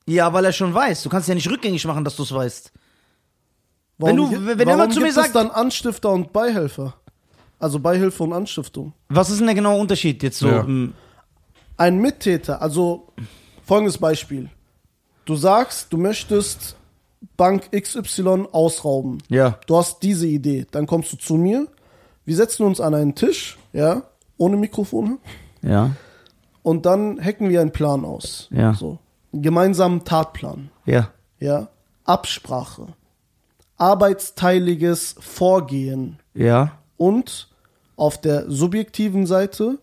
[0.07, 1.03] Ja, weil er schon weiß.
[1.03, 2.71] Du kannst ja nicht rückgängig machen, dass du es weißt.
[3.97, 6.95] Warum, Wenn du- wenn warum jemand zu mir gibt sagt- es dann Anstifter und Beihelfer?
[7.59, 8.93] Also Beihilfe und Anstiftung.
[9.09, 10.47] Was ist denn der genaue Unterschied jetzt so?
[10.47, 10.65] Ja.
[11.81, 13.07] Ein Mittäter, also
[13.65, 14.51] folgendes Beispiel.
[15.25, 16.75] Du sagst, du möchtest
[17.37, 19.17] Bank XY ausrauben.
[19.29, 19.57] Ja.
[19.65, 20.67] Du hast diese Idee.
[20.69, 21.67] Dann kommst du zu mir.
[22.23, 24.03] Wir setzen uns an einen Tisch, ja,
[24.37, 25.17] ohne Mikrofon.
[25.63, 25.95] Ja.
[26.61, 28.47] Und dann hacken wir einen Plan aus.
[28.51, 28.75] Ja.
[28.75, 28.99] So.
[29.33, 30.69] Einen gemeinsamen Tatplan.
[30.85, 31.09] Ja.
[31.39, 31.69] Ja.
[32.03, 32.89] Absprache.
[33.77, 36.19] Arbeitsteiliges Vorgehen.
[36.35, 36.77] Ja.
[36.97, 37.49] Und
[37.95, 39.79] auf der subjektiven Seite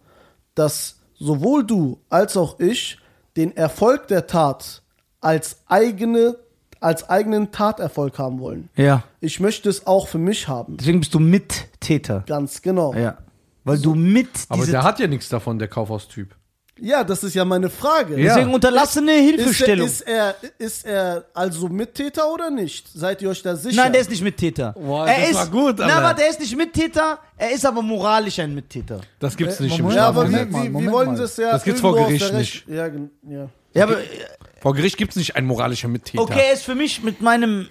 [0.54, 2.98] das sowohl du als auch ich
[3.36, 4.82] den Erfolg der Tat
[5.20, 6.36] als eigene
[6.80, 8.68] als eigenen Taterfolg haben wollen.
[8.76, 9.02] Ja.
[9.20, 10.76] Ich möchte es auch für mich haben.
[10.76, 12.22] Deswegen bist du Mittäter.
[12.26, 12.94] Ganz genau.
[12.94, 13.18] Ja.
[13.64, 16.36] Weil du mit Aber der hat ja nichts davon, der Kaufhaustyp.
[16.80, 18.18] Das ist ja meine Frage.
[18.20, 18.34] Ja.
[18.34, 19.86] Deswegen unterlassene Ist er, Hilfestellung.
[19.86, 22.86] ist, er, ist er also Mittäter oder nicht?
[22.94, 23.82] Seid ihr euch da sicher?
[23.82, 24.72] Nein, der ist nicht Mittäter.
[24.72, 26.02] Boah, er das ist, war gut, Na, Alter.
[26.02, 29.00] warte, er ist nicht Mittäter, er ist aber moralisch ein Mittäter.
[29.18, 30.34] Das gibt's Äh, nicht im Moment, Ja, Strafrecht.
[30.34, 31.16] aber wie, wie, wie wollen mal.
[31.16, 32.64] sie es ja Das gibt's vor Gericht nicht.
[32.68, 33.48] Ja, ja.
[33.74, 33.96] Ja, aber
[34.60, 36.22] Vor Gericht gibt's nicht einen moralischen Mittäter.
[36.22, 37.68] okay, er ist für mich mit meinem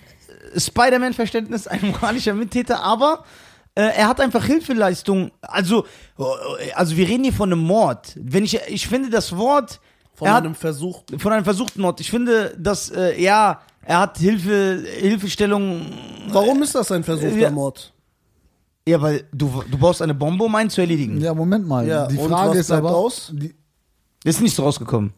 [0.54, 3.47] äh, Spider-Man-Verständnis ein moralischer Mittäter, aber äh,
[3.82, 5.32] er hat einfach Hilfeleistung.
[5.42, 5.86] Also,
[6.18, 8.14] äh, also wir reden hier von einem Mord.
[8.16, 9.80] Wenn ich, ich finde das Wort
[10.14, 11.04] Von er hat, einem Versuch.
[11.18, 12.00] von einem versuchten Mord.
[12.00, 15.82] Ich finde, dass äh, ja, er hat Hilfe, Hilfestellung.
[16.30, 17.52] Warum ist das ein versuchter Ja.
[17.52, 17.94] Mord?
[18.88, 21.20] Ja, weil du, du baust eine Bombe, um einen zu erledigen.
[21.20, 21.86] Ja, Moment mal.
[21.86, 23.32] Ja, die und Frage was ist aber, aus?
[23.36, 23.54] Die,
[24.24, 25.12] Ist nicht so rausgekommen.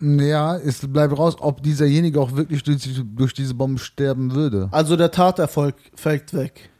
[0.00, 2.78] ja, es bleibt raus, ob dieserjenige auch wirklich durch,
[3.14, 4.68] durch diese Bombe sterben würde.
[4.70, 6.70] Also der Taterfolg fällt weg.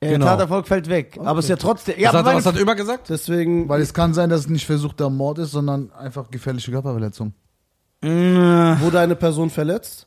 [0.00, 0.26] Der Genau.
[0.26, 1.18] Taterfolg fällt weg.
[1.22, 1.96] Aber es ist ja trotzdem.
[1.98, 3.08] Ja, was, hat, was hat er immer gesagt?
[3.08, 7.32] Deswegen, Weil es kann sein, dass es nicht versuchter Mord ist, sondern einfach gefährliche Körperverletzung.
[8.02, 10.06] meine, wurde eine Person verletzt?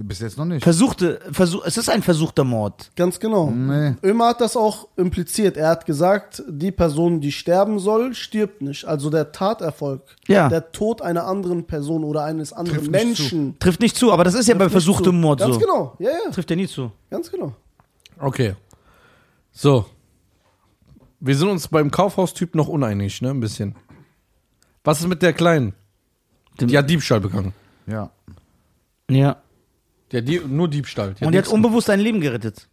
[0.00, 0.62] Bis jetzt noch nicht.
[0.62, 2.90] versuchte, versuch, es ist ein versuchter Mord.
[2.94, 3.50] Ganz genau.
[3.50, 3.94] Nee.
[4.04, 5.56] Ömer hat das auch impliziert.
[5.56, 8.84] Er hat gesagt, die Person, die sterben soll, stirbt nicht.
[8.84, 10.48] Also der Taterfolg, Ja.
[10.48, 13.58] der Tod einer anderen Person oder eines anderen Trifft nicht Menschen.
[13.58, 15.18] Trifft nicht zu, aber das ist ja bei trifft nicht versuchtem zu.
[15.20, 15.60] Mord Ganz so.
[15.60, 15.96] genau.
[15.98, 16.30] Ja, ja.
[16.30, 16.92] Trifft ja nie zu.
[17.10, 17.52] Ganz genau.
[18.20, 18.54] Okay.
[19.60, 19.86] So.
[21.18, 23.30] Wir sind uns beim Kaufhaustyp noch uneinig, ne?
[23.30, 23.74] Ein bisschen.
[24.84, 25.72] Was ist mit der Kleinen?
[26.60, 27.52] Dem- Die hat Diebstahl begangen.
[27.88, 28.12] Ja.
[29.10, 29.42] Ja.
[30.12, 31.08] Die hat die, nur Diebstahl.
[31.08, 32.68] Und die hat nichts- unbewusst ein Leben gerettet.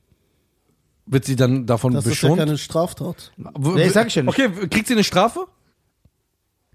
[1.08, 2.40] Wird sie dann davon Das ist ja beschont?
[2.40, 3.32] keine Straftat.
[3.38, 4.38] W- Nee, sag ich ja nicht.
[4.40, 5.48] Okay, kriegt sie eine Strafe?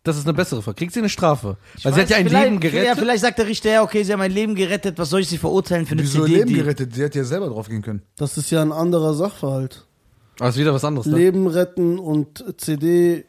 [0.03, 0.75] Das ist eine bessere Frage.
[0.77, 1.57] Kriegt sie eine Strafe?
[1.85, 2.85] Weil sie hat ja ein vielleicht, Leben gerettet.
[2.87, 5.29] Ja, vielleicht sagt der Richter, ja, okay, sie haben ein Leben gerettet, was soll ich
[5.29, 6.38] sie verurteilen für eine Wieso CD?
[6.38, 6.94] Leben die- gerettet?
[6.94, 8.03] Sie hätte ja selber drauf gehen können.
[8.16, 9.87] Das ist ja ein anderer Sachverhalt.
[10.40, 11.16] Aber ist wieder was anderes, ne?
[11.16, 13.24] Leben retten und CD.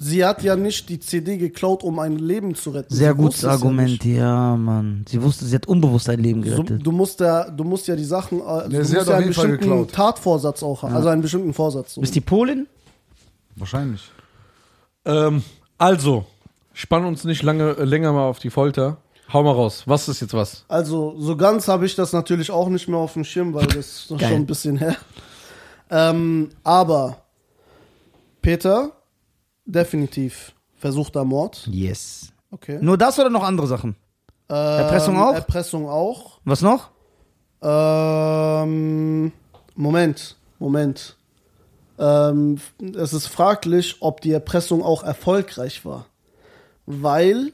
[0.00, 2.94] Sie hat ja nicht die CD geklaut, um ein Leben zu retten.
[2.94, 4.04] Sehr Sie gutes ja Argument, nicht.
[4.04, 5.04] ja, Mann.
[5.08, 6.86] Sie wusste, sie hat unbewusst ein Leben So, gerettet.
[6.86, 9.26] du musst ja, du musst ja die Sachen, du Ja, sie musst hat ja einen
[9.28, 9.92] bestimmten geklaut.
[9.92, 11.96] Tatvorsatz auch haben, also einen bestimmten Vorsatz.
[11.98, 12.68] Bist die Polin?
[13.56, 14.08] Wahrscheinlich.
[15.04, 15.42] Ähm,
[15.78, 16.26] also,
[16.74, 18.98] spannen uns nicht lange, äh, länger mal auf die Folter.
[19.32, 19.82] Hau mal raus.
[19.86, 20.64] Was ist jetzt was?
[20.68, 23.76] Also so ganz habe ich das natürlich auch nicht mehr auf dem Schirm, weil das
[24.08, 24.20] ist Geil.
[24.20, 24.94] schon ein bisschen her.
[25.90, 27.18] Ähm, aber
[28.42, 28.92] Peter,
[29.64, 31.66] definitiv versuchter Mord.
[31.70, 32.32] Yes.
[32.50, 32.78] Okay.
[32.80, 33.96] Nur das oder noch andere Sachen?
[34.48, 35.34] Erpressung Ähm, auch?
[35.34, 36.40] Erpressung auch.
[36.44, 36.90] Was noch?
[37.60, 39.32] Ähm,
[39.74, 41.16] Moment, Moment.
[41.98, 42.60] Ähm,
[42.96, 46.06] es ist fraglich, ob die Erpressung auch erfolgreich war.
[46.86, 47.52] Weil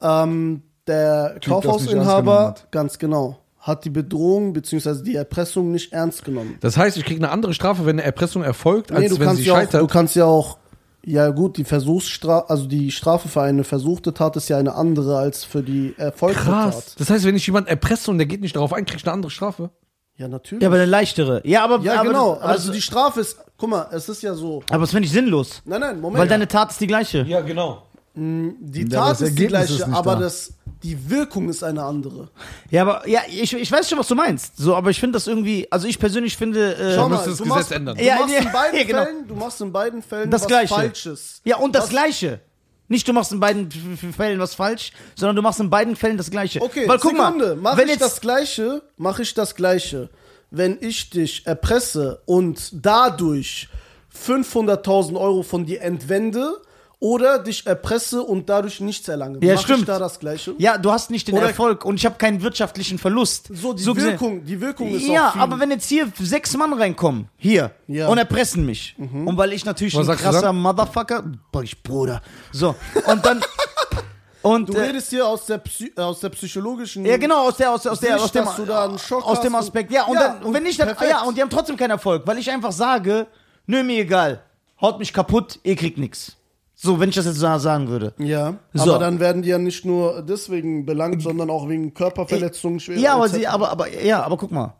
[0.00, 5.02] ähm, der Typ Kaufhausinhaber, ganz genau, hat die Bedrohung bzw.
[5.02, 6.56] die Erpressung nicht ernst genommen.
[6.60, 9.26] Das heißt, ich kriege eine andere Strafe, wenn eine Erpressung erfolgt, als Nee, du wenn
[9.26, 9.80] kannst, sie ja auch, scheitert.
[9.80, 10.58] du kannst ja auch,
[11.02, 15.16] ja gut, die Versuchsstrafe, also die Strafe für eine versuchte Tat ist ja eine andere
[15.16, 16.84] als für die erfolgte Krass.
[16.90, 17.00] Tat.
[17.00, 19.14] Das heißt, wenn ich jemanden erpresse und der geht nicht darauf ein, krieg ich eine
[19.14, 19.70] andere Strafe?
[20.16, 20.62] Ja, natürlich.
[20.62, 21.40] Ja, aber eine leichtere.
[21.44, 22.34] Ja, aber, Ja, aber genau.
[22.34, 24.62] Das, Also, also, die Strafe ist, guck mal, es ist ja so.
[24.70, 25.62] aber das finde ich sinnlos.
[25.64, 26.20] Nein, nein, Moment.
[26.20, 27.22] Weil deine Tat ist die gleiche.
[27.22, 27.82] Ja, genau.
[28.16, 30.20] Die Ja, aber Tat das ist die gleiche, ist aber da.
[30.20, 32.28] das, die Wirkung ist eine andere.
[32.70, 34.56] Ja, aber ja, ich, ich weiß schon, was du meinst.
[34.56, 36.74] So, aber ich finde das irgendwie, also ich persönlich finde.
[36.76, 37.96] Äh, Schau mal, müsste das du Gesetz machst, ändern.
[37.96, 39.04] Du Ja, machst ja, in beiden ja, genau.
[39.04, 40.74] Fällen, du machst in beiden Fällen Das was Gleiche.
[40.74, 41.40] Falsches.
[41.44, 42.40] Ja, und das Was- Gleiche.
[42.86, 43.70] Nicht du machst in beiden
[44.14, 46.60] Fällen was falsch, sondern du machst in beiden Fällen das Gleiche.
[46.60, 50.10] Okay, Weil guck Sekunde, mal, mach wenn ich jetzt das Gleiche, mache ich das Gleiche.
[50.50, 53.68] Wenn ich dich erpresse und dadurch
[54.14, 56.60] 500.000 Euro von dir entwende
[57.00, 59.88] oder dich erpresse und dadurch nichts erlange, Ja, mach ich stimmt.
[59.88, 60.54] da das Gleiche?
[60.58, 63.48] ja, du hast nicht den Oder- Erfolg und ich habe keinen wirtschaftlichen Verlust.
[63.52, 66.72] So, die gesehen- Wirkung, die Wirkung ist Ja, auch aber wenn jetzt hier sechs Mann
[66.72, 68.08] reinkommen, hier, Ja.
[68.08, 70.52] und erpressen mich, und weil ich natürlich Was ein krasser?
[70.52, 72.74] Motherfucker, boah, ich Bruder, so,
[73.06, 73.42] und dann,
[74.42, 77.04] und, Du äh, redest hier aus der, Psy äh, aus der psychologischen.
[77.04, 79.26] ja, genau, aus der, aus der, aus der, aus dem, dass du da einen Schock
[79.26, 81.10] aus dem Aspekt, ja, und Ja, dann, und wenn ich dann, perfekt.
[81.10, 83.26] ja, und die haben trotzdem keinen Erfolg, weil ich einfach sage,
[83.66, 84.42] nö, mir egal,
[84.80, 86.36] haut mich kaputt, ihr kriegt nix.
[86.84, 88.12] So, wenn ich das jetzt so sagen würde.
[88.18, 88.90] Ja, So.
[88.90, 92.98] aber dann werden die ja nicht nur deswegen belangt, sondern auch wegen Körperverletzungen, schwer.
[92.98, 94.74] Ja, aber sie, aber, aber, ja, aber guck mal.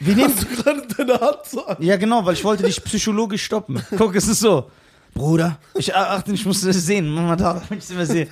[0.00, 1.76] Wir nehmen, Hast du gerade deine Hand so an?
[1.78, 3.80] Ja, genau, weil ich wollte dich psychologisch stoppen.
[3.96, 4.68] Guck, es ist so.
[5.14, 7.08] Bruder, ich achte, ich muss das sehen.
[7.08, 8.26] Mach mal da, wenn ich immer sehe.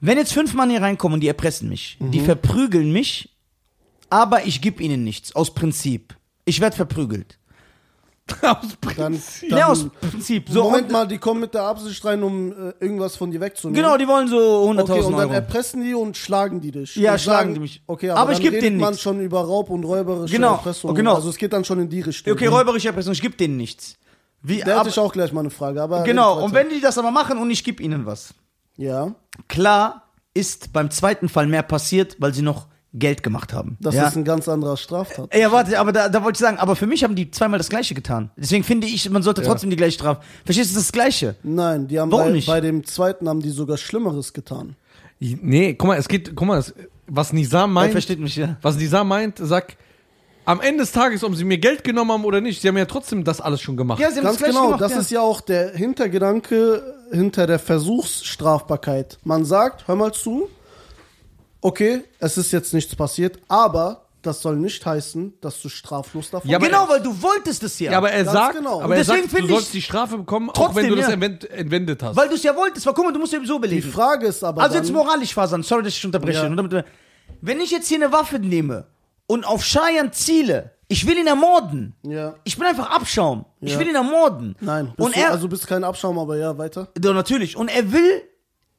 [0.00, 3.34] Wenn jetzt fünf Mann hier reinkommen und die erpressen mich, die verprügeln mich,
[4.10, 6.14] aber ich gebe ihnen nichts, aus Prinzip.
[6.44, 7.38] Ich werde verprügelt.
[8.42, 9.50] Aus Prinzip.
[9.50, 10.48] dann Ja, aus Prinzip.
[10.48, 13.82] So, Moment mal, die kommen mit der Absicht rein, um äh, irgendwas von dir wegzunehmen.
[13.82, 14.36] Genau, die wollen so
[14.70, 15.32] 100.000 Okay, und dann Euro.
[15.34, 16.96] erpressen die und schlagen die dich.
[16.96, 17.82] Ja, und schlagen die mich.
[17.86, 19.02] Okay, aber, Aber ich dann geb redet denen man nichts.
[19.02, 20.94] schon über Raub und räuberische Genau, Erpressung.
[20.94, 21.14] genau.
[21.16, 22.32] Also es geht dann schon in die Richtung.
[22.32, 23.96] Okay, räuberische Erpressung, ich gebe denen nichts.
[24.42, 25.82] Wie, ab, hätte ich auch gleich mal eine Frage.
[25.82, 28.32] Aber genau, und wenn die das aber machen und ich gebe ihnen was.
[28.76, 29.14] Ja,
[29.48, 33.76] Klar ist beim zweiten Fall mehr passiert, weil sie noch Geld gemacht haben.
[33.80, 34.06] das ja?
[34.06, 35.34] ist ein ganz anderer Straftat.
[35.34, 37.68] Ja, warte, aber da, da wollte ich sagen, aber für mich haben die zweimal das
[37.68, 38.30] Gleiche getan.
[38.36, 40.20] Deswegen finde ich, man sollte trotzdem die gleiche Strafe.
[40.44, 41.34] Verstehst du, das ist das Gleiche.
[41.42, 42.46] Nein, die haben Warum bei, nicht?
[42.46, 44.76] bei dem zweiten haben die sogar Schlimmeres getan.
[45.18, 46.72] Nee, guck mal, es geht, guck mal, es,
[47.06, 48.56] was Er meint, versteht mich, ja.
[48.62, 49.76] was Nizam meint, sag,
[50.44, 52.84] am Ende des Tages, ob sie mir Geld genommen haben oder nicht, sie haben ja
[52.84, 54.00] trotzdem das alles schon gemacht.
[54.00, 54.98] Ja, sie haben Ganz das Gleiche genau, gemacht, das ja.
[55.00, 59.18] ist ja auch der Hintergedanke hinter der Versuchsstrafbarkeit.
[59.24, 60.48] Man sagt, hör mal zu,
[61.64, 66.48] okay, es ist jetzt nichts passiert, aber das soll nicht heißen, dass du straflos davon
[66.50, 67.92] Ja, genau, weil du wolltest es ja.
[67.92, 68.80] Ja, aber er Ganz sagt, genau.
[68.80, 70.96] aber er deswegen sagt, du finde ich- sollst die Strafe bekommen, auch Trotzdem, wenn du
[70.96, 71.12] das ja.
[71.14, 72.16] entwend, entwendet hast.
[72.16, 72.86] weil du es ja wolltest.
[72.86, 73.90] Weil, guck mal, du musst ja so Die belegen.
[73.92, 76.46] Frage ist aber Also dann, jetzt moralisch fasern, sorry, dass ich unterbreche.
[76.46, 76.84] Ja.
[77.40, 78.86] Wenn ich jetzt hier eine Waffe nehme
[79.26, 81.94] und auf Cheyenne ziele, ich will ihn ermorden.
[82.02, 82.34] Ja.
[82.44, 83.44] Ich bin einfach Abschaum.
[83.60, 83.78] Ich Ja.
[83.78, 84.54] will ihn ermorden.
[84.60, 86.88] Nein, bist und du, er, also bist kein Abschaum, aber ja, weiter.
[87.02, 87.56] Ja, natürlich.
[87.56, 88.22] Und er will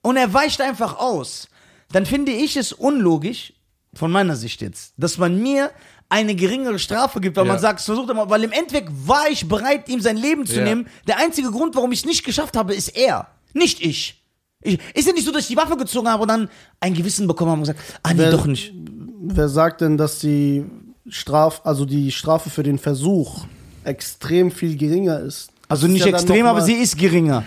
[0.01, 1.49] und er weicht einfach aus.
[1.95, 3.53] Dann finde ich es unlogisch,
[3.93, 5.71] von meiner Sicht jetzt, dass man mir
[6.09, 7.53] eine geringere Strafe gibt, weil Ja.
[7.53, 10.57] man sagt, es versucht mal, weil im Endeffekt war ich bereit, ihm sein Leben zu
[10.57, 10.65] Ja.
[10.65, 10.89] nehmen.
[11.07, 14.21] Der einzige Grund, warum ich es nicht geschafft habe, ist er, nicht ich.
[14.61, 14.77] ich.
[14.93, 16.49] Ist ja nicht so, dass ich die Waffe gezogen habe und dann
[16.81, 18.73] ein Gewissen bekommen habe und gesagt, ah nee, Wer- doch nicht.
[19.21, 20.65] Wer sagt denn, dass die
[21.07, 23.45] Straf, also die Strafe für den Versuch
[23.85, 25.47] extrem viel geringer ist?
[25.69, 27.45] Also nicht ja extrem, aber sie ist geringer.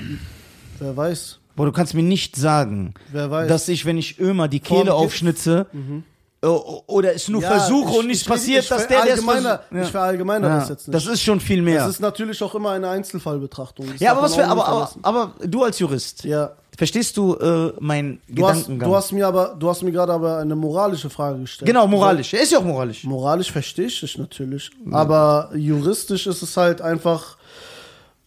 [0.78, 1.38] Wer weiß.
[1.58, 5.66] Boah, du kannst mir nicht sagen, dass ich, wenn ich Ömer die Kehle aufschnitze,
[6.40, 9.58] äh, oder es nur Ja, versuche ich- und nichts passiert, ich dass der, der verallgemeiner-
[9.68, 10.94] versucht- ich verallgemeiner das jetzt nicht.
[10.94, 11.80] Das ist schon viel mehr.
[11.80, 13.86] Das ist natürlich auch immer eine Einzelfallbetrachtung.
[13.90, 16.52] Das ja, aber was für, aber, aber, aber du als Jurist, Ja.
[16.76, 18.88] verstehst du äh, mein Du hast, Gedankengang?
[18.88, 21.66] du hast mir aber, du hast mir gerade aber eine moralische Frage gestellt.
[21.66, 22.32] genau, moralisch.
[22.32, 23.02] Er ist ja auch moralisch.
[23.02, 24.70] Moralisch verstehe ich es natürlich.
[24.92, 27.36] Aber juristisch ist es halt einfach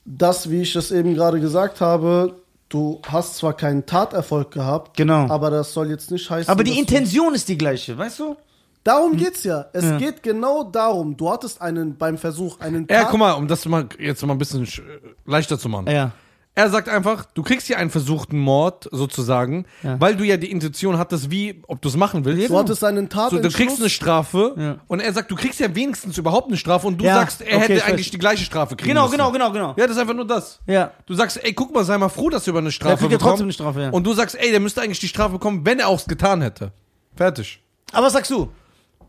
[0.03, 2.35] das, wie ich es eben gerade gesagt habe.
[2.71, 5.27] Du hast zwar keinen Taterfolg gehabt, Genau.
[5.29, 6.49] aber das soll jetzt nicht heißen.
[6.49, 8.37] Aber die Intention ist die gleiche, weißt du?
[8.85, 9.65] Darum geht's ja.
[9.73, 9.97] Es Ja.
[9.97, 11.17] geht genau darum.
[11.17, 14.33] Du hattest einen beim Versuch einen ja, Tat- guck mal, um das mal jetzt mal
[14.33, 14.81] ein bisschen sch-
[15.25, 15.87] leichter zu machen.
[15.87, 16.11] Ja.
[16.53, 19.97] Er sagt einfach, du kriegst hier einen versuchten Mord sozusagen, Ja.
[20.01, 22.49] weil du ja die Intention hattest, wie, ob du es machen willst.
[22.49, 23.53] Du hattest einen So, Tatentschluss.
[23.53, 24.77] du kriegst eine Strafe Ja.
[24.87, 27.47] und er sagt, du kriegst ja wenigstens überhaupt eine Strafe und du Ja, sagst, er
[27.55, 28.11] okay, hätte ich eigentlich weiß.
[28.11, 29.13] die gleiche Strafe kriegen Genau, müssen.
[29.13, 29.69] genau, genau, genau.
[29.77, 30.59] Ja, das ist einfach nur das.
[30.67, 30.91] Ja.
[31.05, 33.17] Du sagst, ey, guck mal, sei mal froh, dass du über eine Strafe kriegt ja
[33.17, 33.29] bekommen.
[33.31, 33.89] trotzdem eine Strafe, ja.
[33.91, 36.41] Und du sagst, ey, der müsste eigentlich die Strafe bekommen, wenn er auch es getan
[36.41, 36.73] hätte.
[37.15, 37.63] Fertig.
[37.93, 38.51] Aber was sagst du?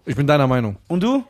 [0.06, 0.76] Ich bin deiner Meinung.
[0.86, 1.24] Und du?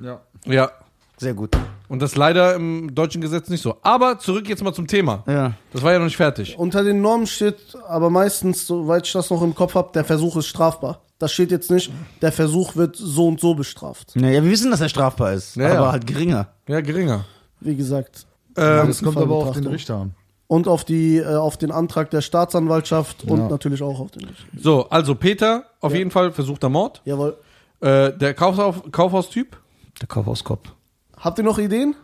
[0.00, 0.20] Ja.
[0.46, 0.70] Ja.
[1.20, 1.54] Sehr gut.
[1.88, 3.76] Und das leider im deutschen Gesetz nicht so.
[3.82, 5.22] Aber zurück jetzt mal zum Thema.
[5.26, 5.52] Ja.
[5.70, 6.58] Das war ja noch nicht fertig.
[6.58, 10.36] Unter den Normen steht aber meistens, soweit ich das noch im Kopf habe, der Versuch
[10.38, 11.02] ist strafbar.
[11.18, 14.12] Das steht jetzt nicht, der Versuch wird so und so bestraft.
[14.16, 15.92] Naja, wir wissen, dass er strafbar ist, Ja, aber ja.
[15.92, 16.48] halt geringer.
[16.66, 17.26] Ja, geringer.
[17.60, 18.26] Wie gesagt.
[18.56, 19.66] Ähm, Das kommt aber auf den.
[19.66, 20.14] Richter an.
[20.46, 23.48] Und auf, die, äh, auf den Antrag der Staatsanwaltschaft und Ja.
[23.48, 24.42] natürlich auch auf den Richter.
[24.58, 25.98] so, also Peter, auf Ja.
[25.98, 27.02] jeden Fall versuchter Mord.
[27.04, 27.36] Jawohl.
[27.80, 29.58] Äh, der Kaufhaus, Kaufhaustyp.
[30.00, 30.72] Der Kaufhauskopf.
[31.20, 31.94] Habt ihr noch Ideen?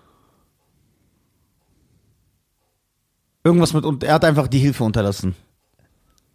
[3.45, 5.35] Irgendwas mit, und er hat einfach die Hilfe unterlassen.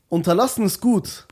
[0.10, 1.28] Unterlassen ist gut.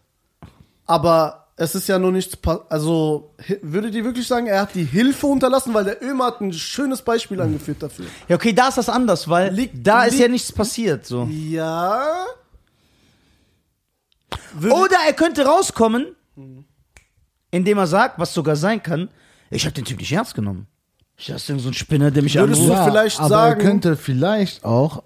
[0.85, 2.37] Aber es ist ja nur nichts.
[2.69, 5.73] Also, würdet ihr wirklich sagen, er hat die Hilfe unterlassen?
[5.73, 8.05] Weil der Ömer hat ein schönes Beispiel angeführt dafür.
[8.27, 11.25] Ja, okay, da ist das anders, weil Liegt- da ist liegt- ja nichts passiert, so.
[11.25, 12.25] Ja.
[14.53, 16.15] Würde, Oder er könnte rauskommen,
[17.51, 19.09] indem er sagt, was sogar sein kann,
[19.49, 20.67] ich habe den Typ nicht ernst genommen.
[21.19, 22.79] Ich dachte, so ein Spinner, der mich Würdest anruft.
[22.79, 25.03] du vielleicht aber sagen- er könnte vielleicht auch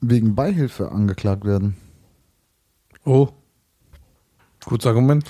[0.00, 1.76] wegen Beihilfe angeklagt werden.
[3.04, 3.28] Oh.
[4.64, 5.24] Gutes Argument.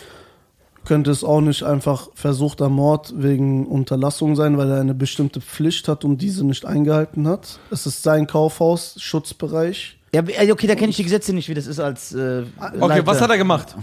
[0.84, 5.86] könnte es auch nicht einfach versuchter Mord wegen Unterlassung sein, weil er eine bestimmte Pflicht
[5.86, 7.58] hat und diese nicht eingehalten hat.
[7.70, 9.98] Es ist sein Kaufhaus, Schutzbereich.
[10.14, 12.44] Ja, okay, da kenne ich die Gesetze nicht, wie das ist als äh,
[12.80, 13.76] Okay, was hat er gemacht?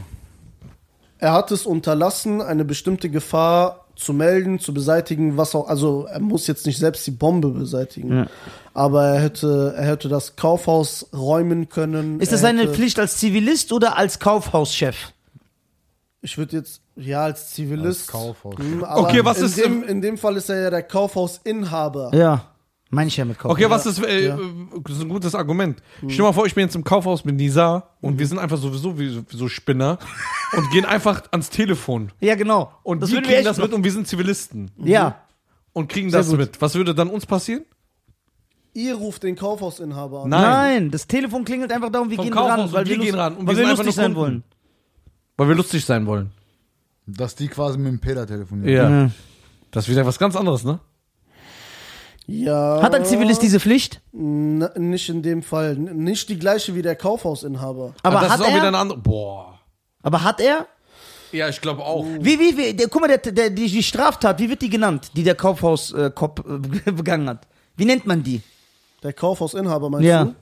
[1.20, 6.20] Er hat es unterlassen, eine bestimmte Gefahr zu melden, zu beseitigen, was auch, also er
[6.20, 8.28] muss jetzt nicht selbst die Bombe beseitigen, Ja.
[8.74, 12.20] aber er hätte, er hätte das Kaufhaus räumen können.
[12.20, 15.12] Ist das seine Pflicht als Zivilist oder als Kaufhauschef?
[16.22, 18.02] Ich würde jetzt, ja, als Zivilist.
[18.02, 18.56] Als Kaufhaus.
[18.58, 22.12] Hm, aber Okay, was in ist, Dem, in dem Fall ist er ja der Kaufhausinhaber.
[22.14, 22.46] Ja.
[22.96, 23.58] Meine ich ja mit Kaufhaus.
[23.58, 24.40] Okay, was ist, äh, Ja.
[24.84, 25.82] das ist ein gutes Argument.
[25.98, 28.58] Stell dir mal vor, ich bin jetzt im Kaufhaus mit Nisa und wir sind einfach
[28.58, 30.00] sowieso wie, wie so Spinner
[30.56, 32.12] und gehen einfach ans Telefon.
[32.22, 32.72] Ja, genau.
[32.84, 34.72] Und das die würden wir kriegen echt das mit und wir sind Zivilisten.
[34.84, 35.20] Ja.
[35.74, 36.38] und kriegen das gut.
[36.38, 36.62] mit.
[36.62, 37.64] Was würde dann uns passieren?
[38.74, 40.30] Ihr ruft den Kaufhausinhaber an.
[40.30, 40.42] Nein.
[40.42, 40.92] Nein.
[40.92, 43.06] das Telefon klingelt einfach da und wir Vom gehen Kaufhaus ran, und weil wir wir,
[43.06, 44.20] gehen ran und weil wir wir sind einfach lustig nur sein Kunden.
[44.32, 44.44] wollen.
[45.38, 46.32] Weil wir lustig sein wollen.
[47.08, 48.74] Dass die quasi mit dem Peter telefonieren.
[48.74, 48.90] Ja.
[49.04, 49.12] Ja.
[49.72, 50.80] Das ist wieder was ganz anderes, ne?
[52.28, 52.82] Ja.
[52.82, 54.02] Hat ein Zivilist diese Pflicht?
[54.14, 55.72] N nicht in dem Fall.
[55.78, 57.94] N nicht die gleiche wie der Kaufhausinhaber.
[58.04, 58.68] Aber das hat ist auch wieder er?
[58.70, 59.00] eine andere.
[59.00, 59.60] Boah.
[60.02, 60.68] Aber hat er?
[61.32, 62.06] Ja, ich glaube auch.
[62.20, 65.12] Wie, wie, wie, der, guck mal, der, der, die, die Straftat, wie wird die genannt,
[65.16, 66.42] die der Kaufhauskopf äh, Kopf,
[66.86, 67.48] äh, begangen hat?
[67.76, 68.42] Wie nennt man die?
[69.04, 70.24] Der Kaufhausinhaber, meinst Ja.
[70.26, 70.36] du?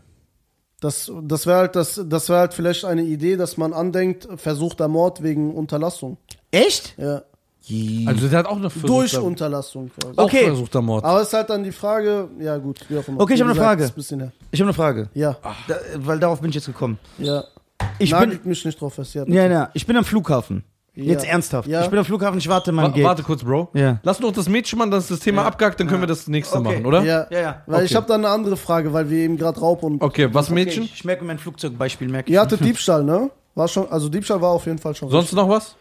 [0.80, 4.89] Das, das wäre halt, das, das wär halt vielleicht eine Idee, dass man andenkt, versuchter
[4.89, 6.17] Mord wegen Unterlassung.
[6.52, 6.96] Echt?
[6.98, 7.24] Ja.
[8.08, 10.17] Also der hat auch eine Durch versuchter, Unterlassung quasi.
[10.17, 10.45] auch Okay.
[10.47, 11.06] versuchter Mord.
[11.06, 13.21] Aber es ist halt dann die Frage, ja gut, wie auch immer.
[13.21, 13.84] Okay, ich Wie hab eine Frage.
[13.86, 14.32] Ist ein bisschen her.
[14.52, 15.10] Ich habe eine Frage.
[15.13, 16.97] Ja, Da, weil darauf bin ich jetzt gekommen.
[17.17, 17.43] ja.
[17.99, 19.13] Ich Nagelt bin, mich nicht drauf fest.
[19.13, 20.63] Ja, ja, ja, ich bin am Flughafen.
[20.95, 21.04] Ja.
[21.06, 21.67] Jetzt ernsthaft.
[21.67, 21.84] Ja.
[21.84, 23.69] Ich bin am Flughafen, ich warte mein Wa warte kurz, Bro.
[23.73, 23.99] Ja.
[24.04, 26.60] Lass noch das Mädchen machen, dann ist das Thema abgehakt, dann können wir das nächste
[26.60, 26.67] Okay.
[26.69, 27.04] machen, oder?
[27.04, 27.28] ja.
[27.30, 27.62] Ja, ja.
[27.65, 27.95] Weil ich Okay.
[27.97, 30.02] habe dann eine andere Frage, weil wir eben gerade Raub und.
[30.02, 30.84] Okay, was Okay, Mädchen?
[30.84, 32.34] ich, ich merke mein Flugzeugbeispiel, merke ich.
[32.36, 33.32] Ihr hattet Diebstahl, ne?
[33.56, 35.10] War schon, also Diebstahl war auf jeden Fall schon.
[35.10, 35.76] Sonst noch was?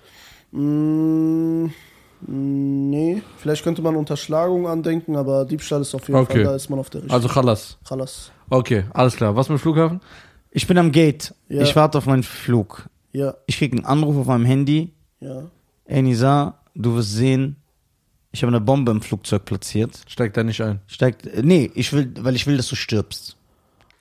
[0.53, 1.67] Mm,
[2.27, 6.35] nee, vielleicht könnte man Unterschlagung andenken, aber Diebstahl ist auf jeden Okay.
[6.35, 7.15] Fall, da ist man auf der richtigen.
[7.15, 7.79] Also Chalas.
[7.87, 8.31] Chalas.
[8.51, 9.35] Okay, alles klar.
[9.35, 10.01] Was mit Flughafen?
[10.51, 11.35] Ich bin am Gate.
[11.49, 11.63] Ja.
[11.63, 12.89] Ich warte auf meinen Flug.
[13.13, 14.93] Ja, Ich kriege einen Anruf auf meinem Handy.
[15.21, 15.45] ja.
[15.85, 17.57] Ey, Nisa, du wirst sehen,
[18.31, 20.01] ich habe eine Bombe im Flugzeug platziert.
[20.07, 20.81] Steigt da nicht ein.
[20.87, 21.29] Steigt.
[21.43, 23.37] Nee, ich will, weil ich will, dass du stirbst.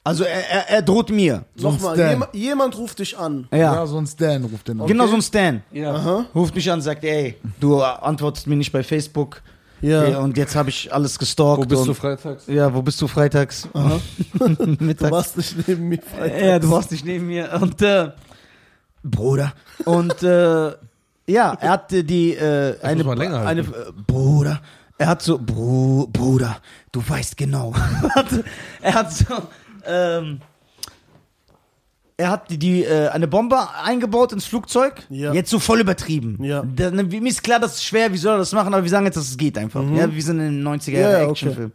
[0.03, 1.45] Also er, er, er droht mir.
[1.55, 3.47] Nochmal, jema, jemand ruft dich an.
[3.51, 3.75] Ja.
[3.75, 4.87] Ja, so ein Stan ruft den an.
[4.87, 5.61] Genau so ein Stan.
[5.75, 6.25] Aha.
[6.33, 9.41] Ruft mich an, sagt, ey, du antwortest mir nicht bei Facebook.
[9.79, 10.07] Ja.
[10.07, 11.63] Ja, und jetzt habe ich alles gestalkt.
[11.63, 12.45] Wo bist und, du freitags?
[12.47, 13.67] Ja, wo bist du freitags?
[14.33, 15.11] Du Mittags.
[15.11, 15.99] warst nicht neben mir.
[16.01, 16.41] Freitag.
[16.41, 17.49] Ja, du warst nicht neben mir.
[17.61, 18.09] Und, äh,
[19.03, 19.53] Bruder.
[19.85, 20.71] Und, äh,
[21.27, 23.73] ja, er hatte die, äh, eine, man länger eine, halten.
[23.73, 24.61] äh, Bruder.
[24.97, 26.57] Er hat so, Bru, Bruder,
[26.91, 27.73] du weißt genau.
[28.81, 29.25] er hat so,
[29.85, 30.41] ähm,
[32.17, 35.05] er hat die, die äh, eine Bombe eingebaut ins Flugzeug.
[35.09, 35.33] Ja.
[35.33, 36.43] Jetzt so voll übertrieben.
[36.43, 36.63] Ja.
[36.63, 38.89] Da, ne, mir ist klar, das ist schwer, wie soll er das machen, aber wir
[38.89, 39.83] sagen jetzt, dass es geht einfach.
[39.91, 41.71] Ja, wir sind in den 90er Ja, Jahre ja, Actionfilm.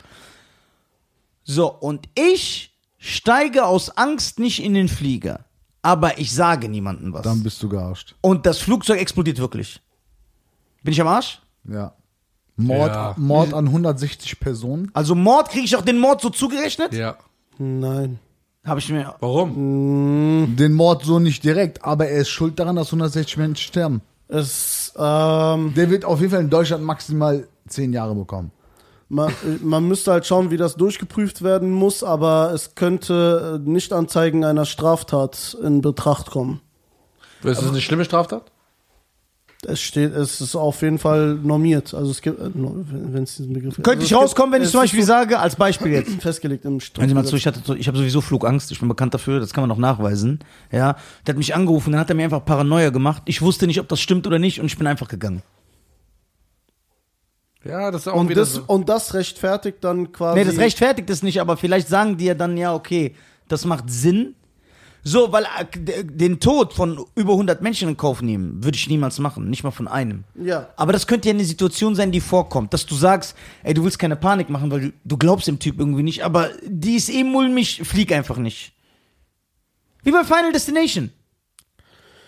[1.42, 5.40] So, und ich steige aus Angst nicht in den Flieger.
[5.82, 7.22] Aber ich sage niemandem was.
[7.22, 8.16] Dann bist du gearscht.
[8.20, 9.80] Und das Flugzeug explodiert wirklich.
[10.82, 11.40] Bin ich am Arsch?
[11.68, 11.92] Ja.
[12.56, 13.14] Mord, Ja.
[13.16, 14.90] Mord an 160 Personen.
[14.94, 16.92] Also Mord, kriege ich auch den Mord so zugerechnet?
[16.92, 17.16] Ja.
[17.58, 18.18] Nein.
[18.64, 19.14] Habe ich mir.
[19.20, 20.56] Warum?
[20.58, 24.02] Den Mord so nicht direkt, aber er ist schuld daran, dass 160 Menschen sterben.
[24.28, 28.50] Es, ähm, Der wird auf jeden Fall in Deutschland maximal 10 Jahre bekommen.
[29.08, 34.44] man, man müsste halt schauen, wie das durchgeprüft werden muss, aber es könnte äh, Nichtanzeigen
[34.44, 36.60] einer Straftat in Betracht kommen.
[37.44, 38.50] Ist das eine schlimme Straftat?
[39.66, 41.92] Es steht, es ist auf jeden Fall normiert.
[41.92, 44.80] Also es gibt, äh, wenn es diesen Begriff Könnte also ich rauskommen, wenn ich zum
[44.80, 46.10] Beispiel sage, als Beispiel jetzt.
[46.22, 49.14] festgelegt im Hören Sie mal zu, ich, hatte, ich habe sowieso Flugangst, ich bin bekannt
[49.14, 50.40] dafür, das kann man auch nachweisen.
[50.70, 53.22] Ja, der hat mich angerufen, dann hat er mir einfach Paranoia gemacht.
[53.26, 55.42] Ich wusste nicht, ob das stimmt oder nicht und ich bin einfach gegangen.
[57.64, 58.64] Ja, das ist auch Und wieder das, so.
[58.66, 60.38] und das rechtfertigt dann quasi.
[60.38, 63.14] Nee, das rechtfertigt es nicht, aber vielleicht sagen die ja dann, ja, okay,
[63.48, 64.34] das macht Sinn.
[65.08, 69.20] So, weil äh, den Tod von über 100 Menschen in Kauf nehmen, würde ich niemals
[69.20, 70.24] machen, nicht mal von einem.
[70.34, 70.68] Ja.
[70.76, 74.00] Aber das könnte ja eine Situation sein, die vorkommt, dass du sagst, ey, du willst
[74.00, 77.22] keine Panik machen, weil du, du glaubst dem Typ irgendwie nicht, aber die ist eh
[77.22, 78.72] mulmig, flieg einfach nicht.
[80.02, 81.12] Wie bei Final Destination.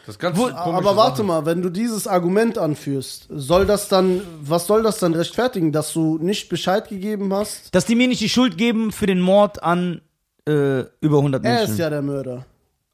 [0.07, 1.27] Das ganz Wo, aber warte Sache.
[1.27, 5.93] mal, wenn du dieses Argument anführst, soll das dann, was soll das dann rechtfertigen, dass
[5.93, 7.75] du nicht Bescheid gegeben hast?
[7.75, 10.01] Dass die mir nicht die Schuld geben für den Mord an
[10.47, 11.73] äh, über 100 Er Menschen.
[11.73, 12.47] ist ja der Mörder.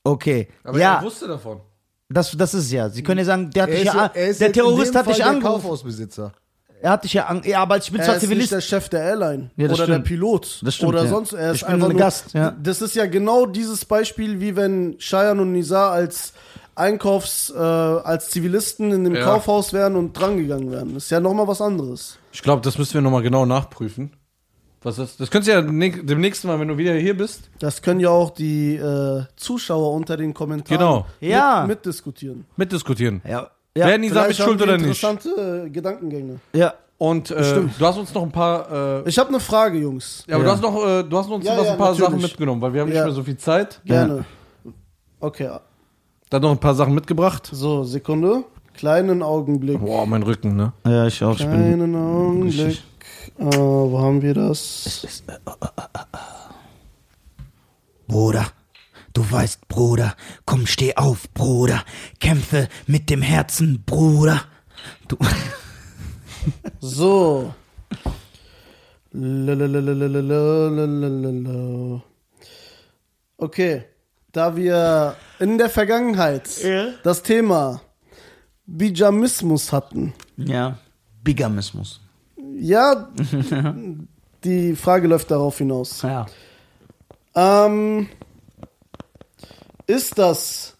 [0.05, 0.49] Okay.
[0.63, 1.61] Aber ja, er wusste davon.
[2.09, 2.89] das, das ist ja.
[2.91, 4.63] Sie können ja sagen, der hat Er dich ist, ja, er ist der jetzt in
[4.63, 5.63] Terrorist dem hat dich Fall der angerufen.
[5.63, 6.33] Kaufhausbesitzer.
[6.83, 8.53] Er hat dich ja an, ja, aber ich bin Er zwar ist nicht Zivilist.
[8.53, 10.07] der Chef der Airline Ja, das oder der stimmt.
[10.07, 11.09] Pilot Das stimmt, oder ja.
[11.09, 11.33] sonst.
[11.33, 12.55] Er ist Ich bin einfach ein nur, Gast, ja.
[12.63, 16.35] Das ist ja genau dieses Beispiel, wie wenn Cheyenne und Nizar als
[16.75, 19.25] Einkaufs, äh, als Zivilisten in dem Ja.
[19.25, 20.93] Kaufhaus wären und drangegangen wären.
[20.95, 22.19] Das ist ja nochmal was anderes.
[22.33, 24.11] Ich glaube, das müssen wir nochmal genau nachprüfen.
[24.85, 25.63] Was ist, das könntest du ja
[26.03, 27.51] demnächst mal, wenn du wieder hier bist.
[27.59, 31.07] Das können ja auch die äh, Zuschauer unter den Kommentaren Genau.
[31.21, 31.63] Ja.
[31.67, 32.45] mit, mitdiskutieren.
[32.57, 33.21] Mitdiskutieren.
[33.27, 33.49] Ja.
[33.75, 34.83] Wer Ja, Nisa mit Vielleicht haben schuld oder nicht?
[35.03, 36.39] interessante äh, Gedankengänge.
[36.53, 36.75] ja.
[36.97, 37.73] Und äh, Stimmt.
[37.79, 39.03] du hast uns noch ein paar.
[39.05, 40.23] Äh, Ich habe eine Frage, Jungs.
[40.29, 40.51] ja, aber Ja.
[40.51, 42.09] du hast noch, äh, du hast uns Ja, noch ja, ein paar natürlich.
[42.11, 43.81] Sachen mitgenommen, weil wir haben nicht mehr so viel Zeit.
[43.85, 44.25] Gerne.
[45.19, 45.51] Okay,
[46.31, 47.49] Da noch ein paar Sachen mitgebracht.
[47.53, 48.45] so, Sekunde.
[48.75, 49.81] Kleinen Augenblick.
[49.81, 50.73] Boah, mein Rücken, ne?
[50.87, 51.33] Ja, ich auch.
[51.39, 52.67] Ich bin, Kleinen Augenblick.
[52.67, 52.85] richtig.
[53.39, 54.87] Äh, wo haben wir das?
[54.87, 56.19] Es ist, äh, äh, äh, äh,
[58.07, 58.47] Bruder.
[59.13, 61.85] Du weißt, Bruder, komm, steh auf, Bruder,
[62.19, 64.43] kämpfe mit dem Herzen, Bruder.
[65.07, 65.17] Du.
[66.81, 67.55] so.
[73.37, 73.85] Okay,
[74.33, 76.89] da wir in der Vergangenheit ja.
[77.05, 77.81] das Thema
[78.67, 80.13] Bijamismus hatten.
[80.37, 80.79] Ja,
[81.23, 82.01] Bigamismus
[82.55, 83.09] ja,
[84.45, 86.03] die Frage läuft darauf hinaus.
[86.03, 86.27] Ja.
[87.35, 88.09] Ähm,
[89.87, 90.77] ist das,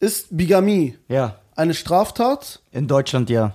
[0.00, 1.36] ist Bigamie Ja.
[1.56, 2.60] eine Straftat?
[2.72, 3.54] In Deutschland ja.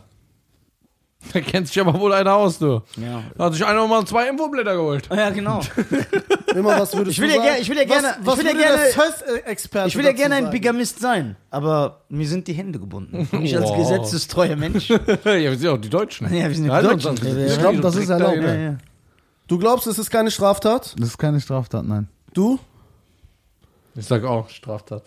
[1.32, 2.82] Da kennt sich aber wohl einer aus, du.
[2.97, 3.24] Ja.
[3.38, 5.07] Da hat sich einer mal zwei Infoblätter geholt.
[5.15, 5.61] Ja, genau.
[6.55, 7.55] Immer was würdest Ich will du ja sagen?
[7.55, 10.36] ger- ich will ja gerne- was, was ich will ja gerne- Ich will ja gerne
[10.36, 10.51] ein sagen?
[10.51, 13.28] Bigamist sein, aber mir sind die Hände gebunden.
[13.41, 13.78] Ich als Wow.
[13.78, 14.89] gesetzestreuer Mensch.
[14.89, 16.26] ja, wir sind ja auch die Deutschen.
[16.34, 17.17] Ja, wir sind die Deutschen.
[17.47, 18.38] Ich glaub, das ist erlaubt.
[18.41, 18.78] ja, ja.
[19.47, 20.93] Du glaubst, es ist keine Straftat?
[20.97, 22.07] Das ist keine Straftat, nein.
[22.34, 22.59] Du?
[23.95, 25.03] Ich sag auch Straftat.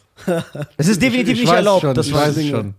[0.76, 1.80] Es ist definitiv ich nicht weiß erlaubt.
[1.82, 2.50] Schon, das ich weiß ich.
[2.50, 2.74] schon.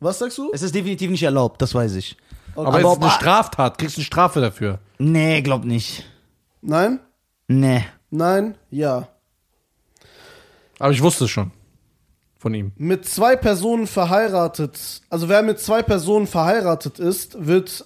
[0.00, 0.50] Was sagst du?
[0.52, 2.16] Es ist definitiv nicht erlaubt, das weiß ich.
[2.56, 2.76] Aber, Okay.
[2.78, 3.78] es ist ob- eine Straftat.
[3.78, 4.78] Kriegst eine Strafe dafür.
[4.98, 6.04] Nee, glaub nicht.
[6.62, 7.00] Nein?
[7.48, 7.84] Nee.
[8.10, 8.56] Nein?
[8.70, 9.08] Ja.
[10.78, 11.52] Aber ich wusste es schon.
[12.38, 12.72] Von ihm.
[12.76, 14.78] Mit zwei Personen verheiratet,
[15.10, 17.84] also wer mit zwei Personen verheiratet ist, wird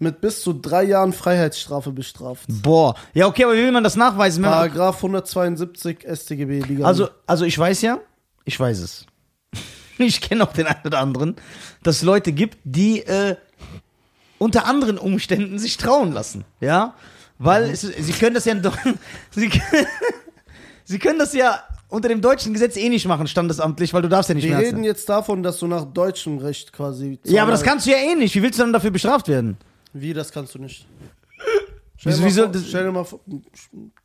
[0.00, 2.44] mit bis zu drei Jahren Freiheitsstrafe bestraft.
[2.48, 2.94] Boah.
[3.14, 4.42] Ja, okay, aber wie will man das nachweisen?
[4.44, 6.60] Paragraph 172 StGB.
[6.60, 6.84] Bigamie.
[6.84, 7.98] also, also ich weiß ja,
[8.44, 9.06] ich weiß es.
[10.00, 11.34] Ich kenne auch den einen oder anderen,
[11.82, 13.34] dass es Leute gibt, die äh,
[14.38, 16.44] unter anderen Umständen sich trauen lassen.
[16.60, 16.94] Ja?
[17.38, 18.54] Weil es, sie können das ja
[19.30, 19.86] sie, können-
[20.84, 24.28] sie können das ja unter dem deutschen Gesetz eh nicht machen, standesamtlich, weil du darfst
[24.28, 24.66] ja nicht wir mehr.
[24.66, 27.18] reden jetzt davon, dass du nach deutschem Recht quasi.
[27.24, 28.34] ja, aber das kannst du ja eh nicht.
[28.34, 29.56] Wie willst du dann dafür bestraft werden?
[29.94, 30.86] Wie, das kannst du nicht.
[31.96, 33.20] Stell Wieso- dir mal wieso- vor- Stell dir mal vor.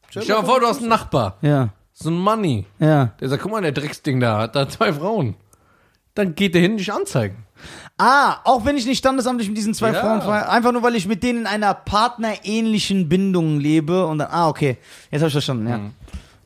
[0.10, 1.38] Stell Stell dir mal vor, du hast einen Nachbar.
[1.42, 1.70] Ja.
[1.94, 2.66] So ein Money.
[2.80, 3.14] Ja.
[3.20, 5.36] Der sagt, guck mal, der Drecksding da hat da zwei Frauen.
[6.16, 7.38] Dann geht der hin, dich anzeigen.
[7.98, 10.00] Ah, auch wenn ich nicht standesamtlich mit diesen zwei Ja.
[10.02, 14.30] Frauen verhe- einfach nur weil ich mit denen in einer partnerähnlichen Bindung lebe und dann,
[14.32, 14.78] ah, okay,
[15.12, 15.80] jetzt habe ich verstanden, ja.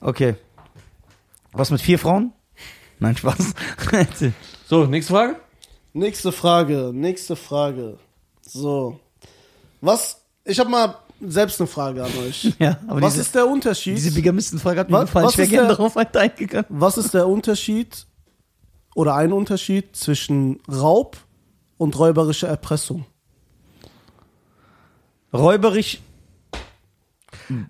[0.01, 0.35] Okay.
[1.53, 2.33] Was mit vier Frauen?
[2.99, 3.53] Nein, Spaß.
[4.69, 5.35] So, nächste Frage.
[5.93, 7.97] Nächste Frage, nächste Frage.
[8.41, 8.99] So.
[9.81, 12.53] Was, ich habe mal selbst eine Frage an euch.
[12.59, 13.95] ja, aber Was diese, ist der Unterschied?
[13.97, 15.25] diese Bigamistenfrage hat mir Was- gefallen.
[15.25, 16.65] was Ich wäre gerne darauf eingegangen.
[16.69, 18.05] was ist der Unterschied
[18.97, 21.17] oder ein Unterschied zwischen Raub
[21.77, 23.05] und räuberischer Erpressung?
[25.31, 26.01] Räuberisch.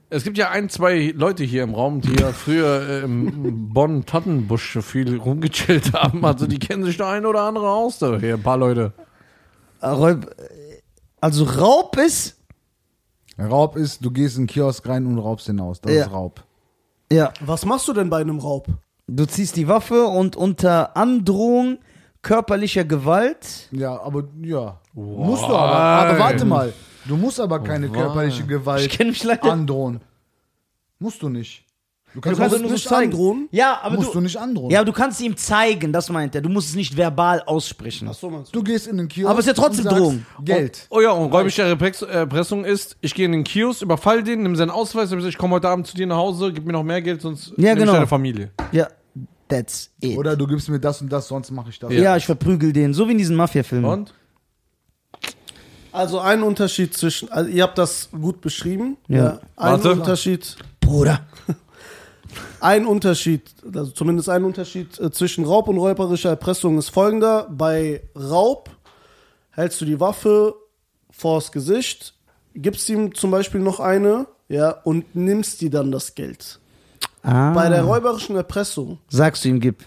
[0.10, 4.78] Es gibt ja ein, zwei Leute hier im Raum, die ja früher äh, im Bonn-Tottenbusch
[4.82, 6.24] viel rumgechillt haben.
[6.24, 8.94] Also die kennen sich da ein oder andere aus, da hier, ein paar Leute.
[9.82, 10.34] äh, Räub,
[11.20, 12.38] also Raub ist.
[13.38, 15.82] Raub ist, du gehst in den Kiosk rein und raubst den aus.
[15.82, 16.06] Das Ja.
[16.06, 16.42] ist Raub.
[17.12, 17.34] Ja.
[17.42, 18.68] Was machst du denn bei einem Raub?
[19.08, 21.80] Du ziehst die Waffe und unter Androhung
[22.22, 23.70] körperlicher Gewalt.
[23.72, 24.80] Ja, aber ja.
[24.94, 25.76] Musst du aber.
[25.76, 26.74] Aber warte mal.
[27.06, 29.46] Du musst aber keine körperliche Ich Gewalt kenne mich leider.
[29.52, 30.02] androhen.
[31.00, 31.64] Musst du nicht.
[32.18, 33.12] Du kannst, kannst musst nur so nicht zeigen.
[33.12, 33.48] androhen.
[33.52, 34.72] Ja, aber musst du, du nicht androhen.
[34.72, 36.42] Ja, aber du kannst ihm zeigen, das meint er.
[36.42, 38.12] Du musst es nicht verbal aussprechen.
[38.12, 38.58] So meinst du?
[38.58, 39.30] Du gehst in den Kiosk.
[39.30, 40.26] Aber ist ja trotzdem und sagst, Drohung.
[40.44, 40.88] Geld.
[40.90, 44.56] Oh ja, und räubische Reprex- Erpressung ist, ich gehe in den Kiosk, überfall den, nimm
[44.56, 47.04] seinen Ausweis, sag, ich komme heute Abend zu dir nach Hause, gib mir noch mehr
[47.04, 47.92] Geld, sonst Ja, genau.
[47.92, 48.50] ich deine Familie.
[48.72, 48.88] Ja,
[49.48, 50.18] that's it.
[50.18, 51.94] Oder du gibst mir das und das, sonst mache ich das.
[51.94, 52.18] ja.
[52.18, 53.86] ich verprügel den, so wie in diesen Mafia-Filmen.
[53.92, 54.14] Und?
[55.92, 58.98] Also ein Unterschied zwischen, also ihr habt das gut beschrieben.
[59.08, 59.40] Ja.
[59.56, 59.92] Ein Warte.
[59.92, 61.22] Unterschied, Bruder.
[62.60, 67.48] ein Unterschied, also zumindest ein Unterschied äh, zwischen Raub und räuberischer Erpressung ist folgender.
[67.52, 68.70] Bei Raub
[69.52, 70.56] hältst du die Waffe
[71.12, 72.14] vors Gesicht,
[72.56, 76.60] gibst ihm zum Beispiel noch eine, ja, und nimmst dir dann das Geld.
[77.24, 77.52] Ah.
[77.54, 79.84] Bei der räuberischen Erpressung Sagst du ihm, gib.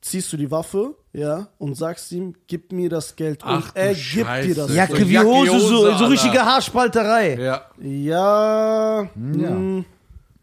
[0.00, 3.42] ziehst du die Waffe, ja, und sagst ihm, gib mir das Geld.
[3.44, 4.14] Und Ach du er gibt
[4.44, 4.74] dir das Scheiße.
[4.74, 6.10] Jacke So wie Jacke, Hose, so, Hose, so Alter.
[6.10, 7.36] richtige Haarspalterei.
[7.40, 7.62] Ja.
[7.80, 9.84] Ja, mh,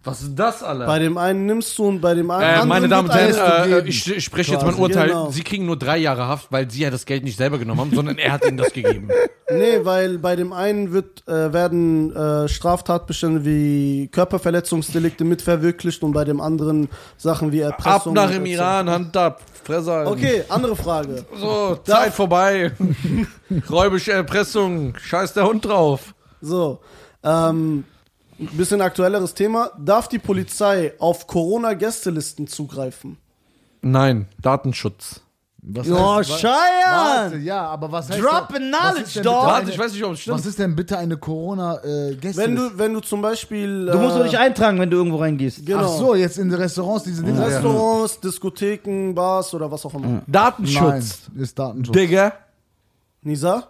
[0.05, 0.85] Was ist das, Alter?
[0.85, 2.67] bei dem einen nimmst du und bei dem Äh, anderen.
[2.67, 3.87] meine Damen und Herren, äh, gegeben.
[3.87, 5.07] ich, ich spreche jetzt mein Urteil.
[5.07, 5.29] genau.
[5.31, 7.91] Sie kriegen nur drei Jahre Haft, weil Sie ja das Geld nicht selber genommen haben,
[7.95, 9.07] sondern er hat Ihnen das gegeben.
[9.49, 16.25] Nee, weil bei dem einen wird, äh, werden äh, Straftatbestände wie Körperverletzungsdelikte mitverwirklicht und bei
[16.25, 18.13] dem anderen Sachen wie Ab Erpressung.
[18.13, 18.53] nach und im etc.
[18.55, 20.11] Iran, Hand ab, Fresse halten.
[20.11, 21.23] Okay, andere Frage.
[21.39, 22.71] So, Zeit vorbei.
[23.69, 26.13] Räubische Erpressung, scheiß der Hund drauf.
[26.41, 26.79] So,
[27.23, 27.85] ähm,
[28.51, 29.71] ein bisschen aktuelleres Thema.
[29.77, 33.17] Darf die Polizei auf Corona-Gästelisten zugreifen?
[33.81, 35.19] Nein, Datenschutz.
[35.65, 37.41] Was Jo, heißt- Scheiern!
[37.41, 39.33] ja, aber was heißt Drop da- knowledge, ist denn dog.
[39.33, 40.37] bitte Warte, eine- ich weiß nicht, ob es stimmt.
[40.37, 42.41] Was ist denn bitte eine Corona-Gäste?
[42.41, 43.85] Wenn du, wenn du zum Beispiel.
[43.85, 45.65] Du musst äh, doch nicht eintragen, wenn du irgendwo reingehst.
[45.65, 45.79] Genau.
[45.85, 47.45] Ach so, jetzt in den Restaurants diese Dinge.
[47.45, 50.05] Restaurants, Diskotheken, Bars oder was auch immer.
[50.07, 51.19] Nein, Datenschutz.
[51.37, 51.95] ist Datenschutz.
[51.95, 52.33] Digga.
[53.21, 53.67] Nisa?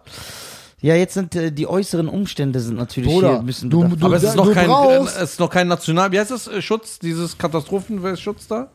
[0.84, 4.04] Ja, jetzt sind äh, die äußeren Umstände sind natürlich Bruder, hier ein bisschen du- du-
[4.04, 6.60] Aber es ist noch kein, äh, es ist noch kein National, wie heißt das, äh,
[6.60, 8.68] Schutz, dieses Katastrophenschutz da?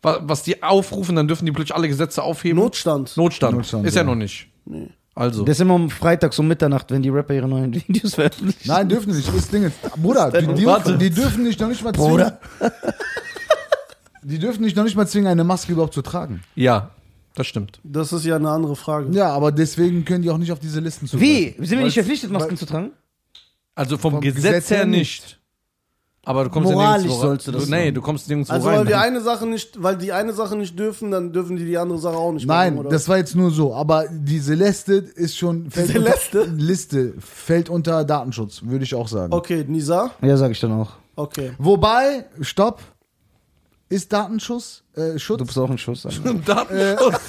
[0.00, 2.58] Wa- Was die aufrufen, dann dürfen die plötzlich alle Gesetze aufheben.
[2.62, 3.16] Notstand.
[3.16, 3.56] Notstand.
[3.56, 4.06] Notstand, ist ja, ja.
[4.06, 4.46] noch nicht.
[5.16, 5.44] Also.
[5.44, 8.68] Das ist immer um freitags um Mitternacht, wenn die Rapper ihre neuen Videos veröffentlichen.
[8.68, 9.26] Nein, dürfen nicht.
[9.34, 10.96] Das Ding ist, Bruder, die, die, Warte.
[10.96, 12.08] die dürfen nicht noch nicht mal zwingen.
[12.10, 12.38] Bruder.
[14.22, 16.42] Die dürfen nicht noch nicht mal zwingen, eine Maske überhaupt zu tragen.
[16.54, 16.90] ja,
[17.38, 17.80] das stimmt.
[17.84, 19.10] Das ist ja eine andere Frage.
[19.12, 21.20] Ja, aber deswegen können die auch nicht auf diese Listen zu.
[21.20, 21.54] Wie?
[21.58, 22.90] Sind wir nicht verpflichtet, Masken zu tragen?
[23.74, 25.38] Also vom, Vom Gesetz, Gesetz her nicht.
[26.24, 27.94] Aber du kommst Moralisch ja nirgendwo sollst du das Nee, machen.
[27.94, 28.78] du kommst nirgendwo Also rein.
[28.80, 31.78] weil die eine Sache nicht, weil die eine Sache nicht dürfen, dann dürfen die die
[31.78, 32.90] andere Sache auch nicht Nein, machen, oder?
[32.90, 33.72] das war jetzt nur so.
[33.74, 35.70] Aber diese Liste ist schon.
[35.70, 36.42] Fällt Liste?
[36.42, 39.32] Unter, Liste fällt unter Datenschutz, würde ich auch sagen.
[39.32, 40.10] Okay, Nisa.
[40.20, 40.90] Ja, sag ich dann auch.
[41.16, 41.52] Okay.
[41.58, 42.82] Wobei, stopp.
[43.90, 44.82] Ist Datenschutz?
[44.94, 45.44] Äh, Du Schutz?
[45.46, 46.04] bist auch ein Schuss.
[46.04, 46.34] Alter.
[46.34, 47.20] Datenschutz.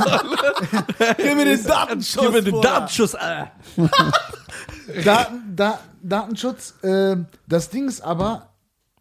[1.18, 2.22] Gib mir den Datenschutz.
[2.24, 2.62] Gib mir den.
[2.62, 3.14] Datenschutz.
[3.14, 3.46] Äh.
[5.04, 6.74] Daten, da, Datenschutz.
[6.84, 8.48] Äh, das Ding ist aber,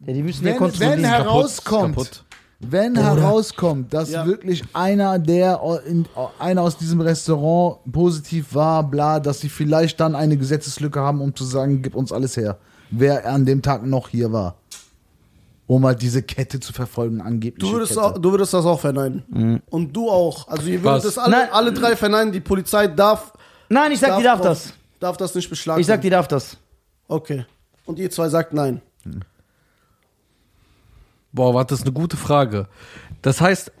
[0.05, 0.99] Ja, die müssen ja wenn, kontrollieren.
[0.99, 2.23] wenn herauskommt, kaputt.
[2.59, 4.25] wenn herauskommt, dass Ja.
[4.25, 6.05] wirklich einer der in,
[6.39, 11.35] einer aus diesem Restaurant positiv war, bla, dass sie vielleicht dann eine Gesetzeslücke haben, um
[11.35, 12.57] zu sagen, gib uns alles her,
[12.91, 14.55] wer an dem Tag noch hier war.
[15.69, 17.59] Um halt diese Kette zu verfolgen, angeblich.
[17.63, 18.03] Du würdest, Kette.
[18.03, 19.61] auch, du würdest das auch verneinen.
[19.69, 20.47] Und du auch.
[20.47, 21.03] Also ihr würdet Was?
[21.03, 21.49] das alle, Nein.
[21.51, 22.33] alle drei verneinen.
[22.33, 23.33] Die Polizei darf,
[23.69, 24.73] Nein, ich sag, die darf das.
[24.99, 25.79] darf das nicht beschlagen.
[25.79, 26.57] Ich sag, die darf das.
[27.07, 27.45] Okay.
[27.85, 28.81] Und ihr zwei sagt nein.
[31.31, 32.67] Boah, warte, das ist eine gute Frage.
[33.21, 33.71] Das heißt,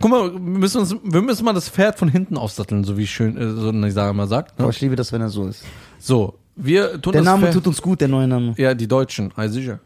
[0.00, 3.06] guck mal, wir müssen, uns, wir müssen mal das Pferd von hinten aufsatteln, so wie
[3.06, 4.52] schön, äh, so eine Sache mal sagt.
[4.58, 4.70] Aber Ne?
[4.70, 5.64] ich liebe das, wenn er so ist.
[5.98, 8.54] So, wir tun Der das Name tut uns gut, der neue Name.
[8.56, 9.78] Ja, die Deutschen, also sicher.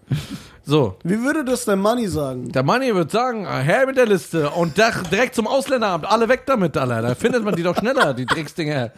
[0.64, 2.50] So, Wie würde das der Money sagen?
[2.50, 6.28] der Manni wird sagen, äh, her mit der Liste und da- direkt zum Ausländeramt, alle
[6.28, 7.02] weg damit, Alter.
[7.02, 8.90] Da findet man die doch schneller, die Drecksdinger.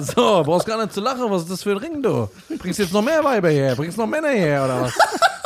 [0.00, 2.28] So, brauchst gar nicht zu lachen, was ist das für ein Ring, du?
[2.58, 4.98] Bringst jetzt noch mehr Weiber her, bringst noch Männer her, oder was?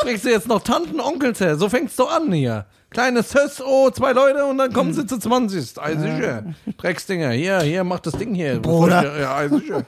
[0.02, 2.66] Bringst du jetzt noch Tanten, Onkels her, so fängt's doch an hier.
[2.90, 5.80] Kleines Söss, oh, zwei Leute und dann kommen sie zu 20.
[5.80, 6.44] Also sicher.
[6.76, 8.60] Drecksdinger, hier, hier, mach das Ding hier.
[8.60, 9.18] Bruder.
[9.18, 9.82] Ja, also sicher.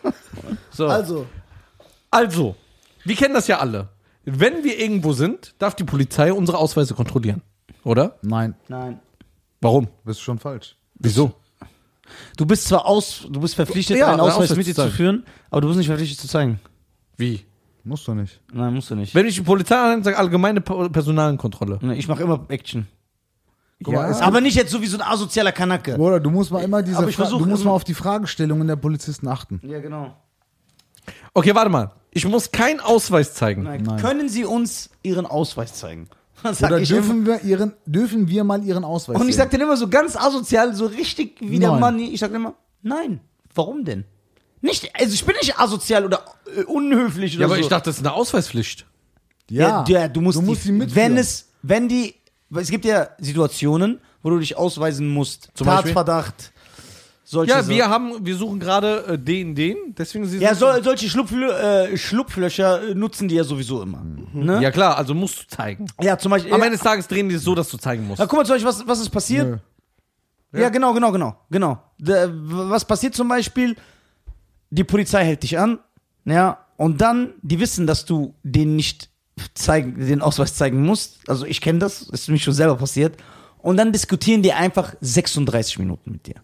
[0.70, 0.87] So.
[0.89, 1.27] Also,
[2.17, 2.57] Also,
[3.05, 3.89] wir kennen das ja alle.
[4.25, 7.43] Wenn wir irgendwo sind, darf die Polizei unsere Ausweise kontrollieren.
[7.85, 8.17] Oder?
[8.23, 8.99] Nein, Nein.
[9.61, 9.89] Warum?
[10.05, 10.77] bist schon falsch.
[10.99, 11.33] Wieso?
[12.37, 14.83] Du bist zwar aus, du bist verpflichtet, Ja, einen einen Ausweis Ausweis mit dir zu
[14.83, 14.97] zu zeigen.
[14.97, 16.61] führen, aber du bist nicht verpflichtet zu zeigen.
[17.17, 17.45] Wie?
[17.85, 18.41] Musst du nicht.
[18.53, 19.14] Nein, musst du nicht.
[19.14, 21.79] Wenn ich die Polizei anhalte, sage allgemeine Per- Personalkontrolle.
[21.83, 22.87] Nee, Ich mache immer Action.
[23.83, 25.97] Guck mal, es Aber nicht jetzt so wie so ein asozialer Kanacke.
[25.99, 27.95] Oder du musst mal immer diese Aber ich Fra- versuch du musst mal auf die
[27.95, 29.61] Fragestellungen der Polizisten achten.
[29.64, 30.17] Ja, genau.
[31.34, 31.92] Okay, warte mal.
[32.12, 33.62] Ich muss keinen Ausweis zeigen.
[33.64, 33.84] Nein.
[34.00, 36.09] Können Sie uns Ihren Ausweis zeigen?
[36.42, 37.00] Das sag Oder ich immer.
[37.00, 39.42] dürfen wir ihren dürfen wir mal ihren Ausweis Und ich sehen?
[39.44, 41.80] sag dann immer so ganz asozial, so richtig wie der Nein.
[41.80, 41.98] Mann.
[41.98, 43.20] Ich sag immer, nein.
[43.54, 44.04] Warum denn?
[44.61, 46.24] Nicht, also ich bin nicht asozial oder
[46.57, 47.61] äh, unhöflich oder Ja, aber so.
[47.62, 48.86] ich dachte, das ist eine Ausweispflicht.
[49.50, 51.11] ja, ja, du musst, du musst die, die mitführen.
[51.12, 52.14] wenn es, wenn die,
[52.54, 55.50] es gibt ja Situationen, wo du dich ausweisen musst.
[55.54, 55.92] Zum Beispiel?
[55.94, 56.52] Tatverdacht.
[57.29, 61.11] Solche Ja, wir haben, wir suchen gerade äh, den, den, deswegen sie Ja, so, solche
[61.11, 64.01] Schlupflö äh, Schlupflöcher äh, nutzen die ja sowieso immer.
[64.33, 64.62] Ne?
[64.62, 65.87] Ja klar, also musst du zeigen.
[66.01, 66.55] Ja, zum Beispiel.
[66.55, 68.20] Am Ende des Tages drehen die es so, dass du zeigen musst.
[68.20, 69.61] ja, guck mal zum Beispiel, was, was ist passiert?
[70.53, 70.61] Nö.
[70.61, 71.83] Ja, genau, genau, genau, genau.
[71.99, 73.74] Da, was passiert zum Beispiel?
[74.70, 75.81] Die Polizei hält dich an,
[76.24, 79.11] ja, und dann, die wissen, dass du den nicht
[79.55, 81.29] zeigen, den Ausweis zeigen musst.
[81.29, 83.16] Also ich kenne das, ist mir schon selber passiert.
[83.59, 86.37] Und dann diskutieren die einfach 36 Minuten mit dir.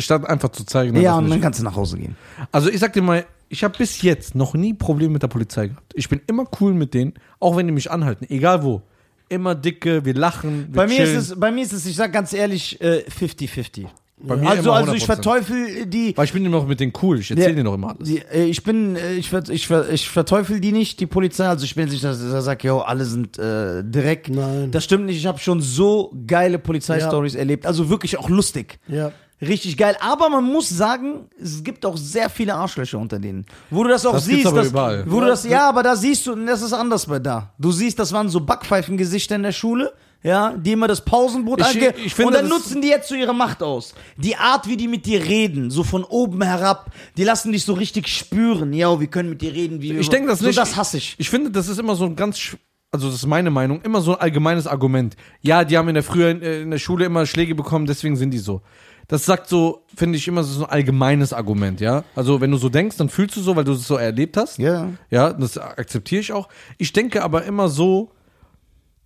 [0.00, 0.94] Statt einfach zu zeigen.
[0.94, 2.16] dass ja, das und nicht- dann kannst du nach Hause gehen.
[2.52, 5.68] Also ich sag dir mal, ich habe bis jetzt noch nie Probleme mit der Polizei
[5.68, 5.92] gehabt.
[5.94, 8.82] Ich bin immer cool mit denen, auch wenn die mich anhalten, egal wo.
[9.28, 11.18] Immer dicke, wir lachen, wir Bei mir, ist chillen.
[11.18, 13.86] es, bei mir ist es, ich sag ganz ehrlich, äh, 50-50.
[14.18, 15.06] Bei mir Also, immer also ich 100%.
[15.06, 17.54] verteufel die, Weil ich bin immer noch mit denen cool, ich erzähle Ja.
[17.54, 18.08] denen doch immer alles.
[18.08, 21.46] Die, äh, ich bin, äh, ich, ver, ich, ver, ich verteufel die nicht, die Polizei.
[21.48, 24.30] Also ich bin jetzt nicht, dass ich sage, yo, alle sind äh, direkt.
[24.30, 24.70] Nein.
[24.70, 25.18] Das stimmt nicht.
[25.18, 27.66] Ich habe schon so geile Polizeistories erlebt.
[27.66, 28.78] Also wirklich auch lustig.
[28.88, 29.12] ja.
[29.40, 29.96] Richtig geil.
[30.00, 33.44] Aber man muss sagen, es gibt auch sehr viele Arschlöcher unter denen.
[33.70, 34.46] Wo du das auch Das siehst.
[34.46, 35.04] aber dass, überall.
[35.06, 37.52] Wo du das, ja, aber da siehst du, das ist anders bei da.
[37.58, 39.92] Du siehst, das waren so Backpfeifengesichter in der Schule.
[40.22, 43.08] Ja, die immer das Pausenbrot Ich- ange ich finde, und dann das- nutzen die jetzt
[43.08, 43.94] so ihre Macht aus.
[44.16, 47.74] Die Art, wie die mit dir reden, so von oben herab, die lassen dich so
[47.74, 48.72] richtig spüren.
[48.72, 50.58] Ja, wir können mit dir reden, wie wir Ich denke das so nicht.
[50.58, 51.14] das hasse ich.
[51.18, 52.56] Ich finde, das ist immer so ein ganz,
[52.90, 55.14] also das ist meine Meinung, immer so ein allgemeines Argument.
[55.42, 58.16] Ja, die haben in der früher in, äh, in der Schule immer Schläge bekommen, deswegen
[58.16, 58.62] sind die so.
[59.08, 62.02] Das sagt so, finde ich immer so ein allgemeines Argument, ja.
[62.16, 64.58] Also wenn du so denkst, dann fühlst du so, weil du es so erlebt hast.
[64.58, 64.88] Ja.
[65.10, 66.48] Ja, das akzeptiere ich auch.
[66.76, 68.10] Ich denke aber immer so,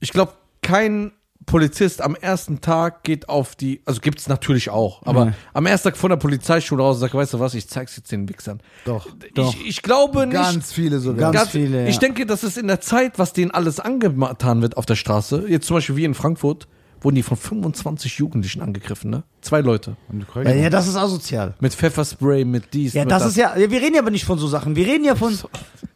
[0.00, 0.32] ich glaube,
[0.62, 1.12] kein
[1.46, 5.34] Polizist am ersten Tag geht auf die, also gibt's natürlich auch, aber Mhm.
[5.54, 8.12] am ersten Tag von der Polizeischule raus und sagt, weißt du was, ich zeig's jetzt
[8.12, 8.60] den Wichsern.
[8.84, 9.06] Doch.
[9.34, 10.32] Ich, ich glaube nicht.
[10.36, 11.32] Ganz viele sogar.
[11.32, 11.88] Ganz viele, ja.
[11.88, 15.44] Ich denke, dass es in der Zeit, was denen alles angetan wird auf der Straße,
[15.48, 16.68] jetzt zum Beispiel wie in Frankfurt,
[17.00, 19.22] wurden die von 25 Jugendlichen angegriffen, ne?
[19.40, 19.96] Zwei Leute.
[20.34, 21.54] Ja, ja, das ist asozial.
[21.60, 24.24] Mit Pfefferspray, mit dies, Ja, mit das ist ja, ja, wir reden ja aber nicht
[24.24, 24.76] von so Sachen.
[24.76, 25.36] Wir reden ja von,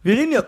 [0.03, 0.45] wir reden ja,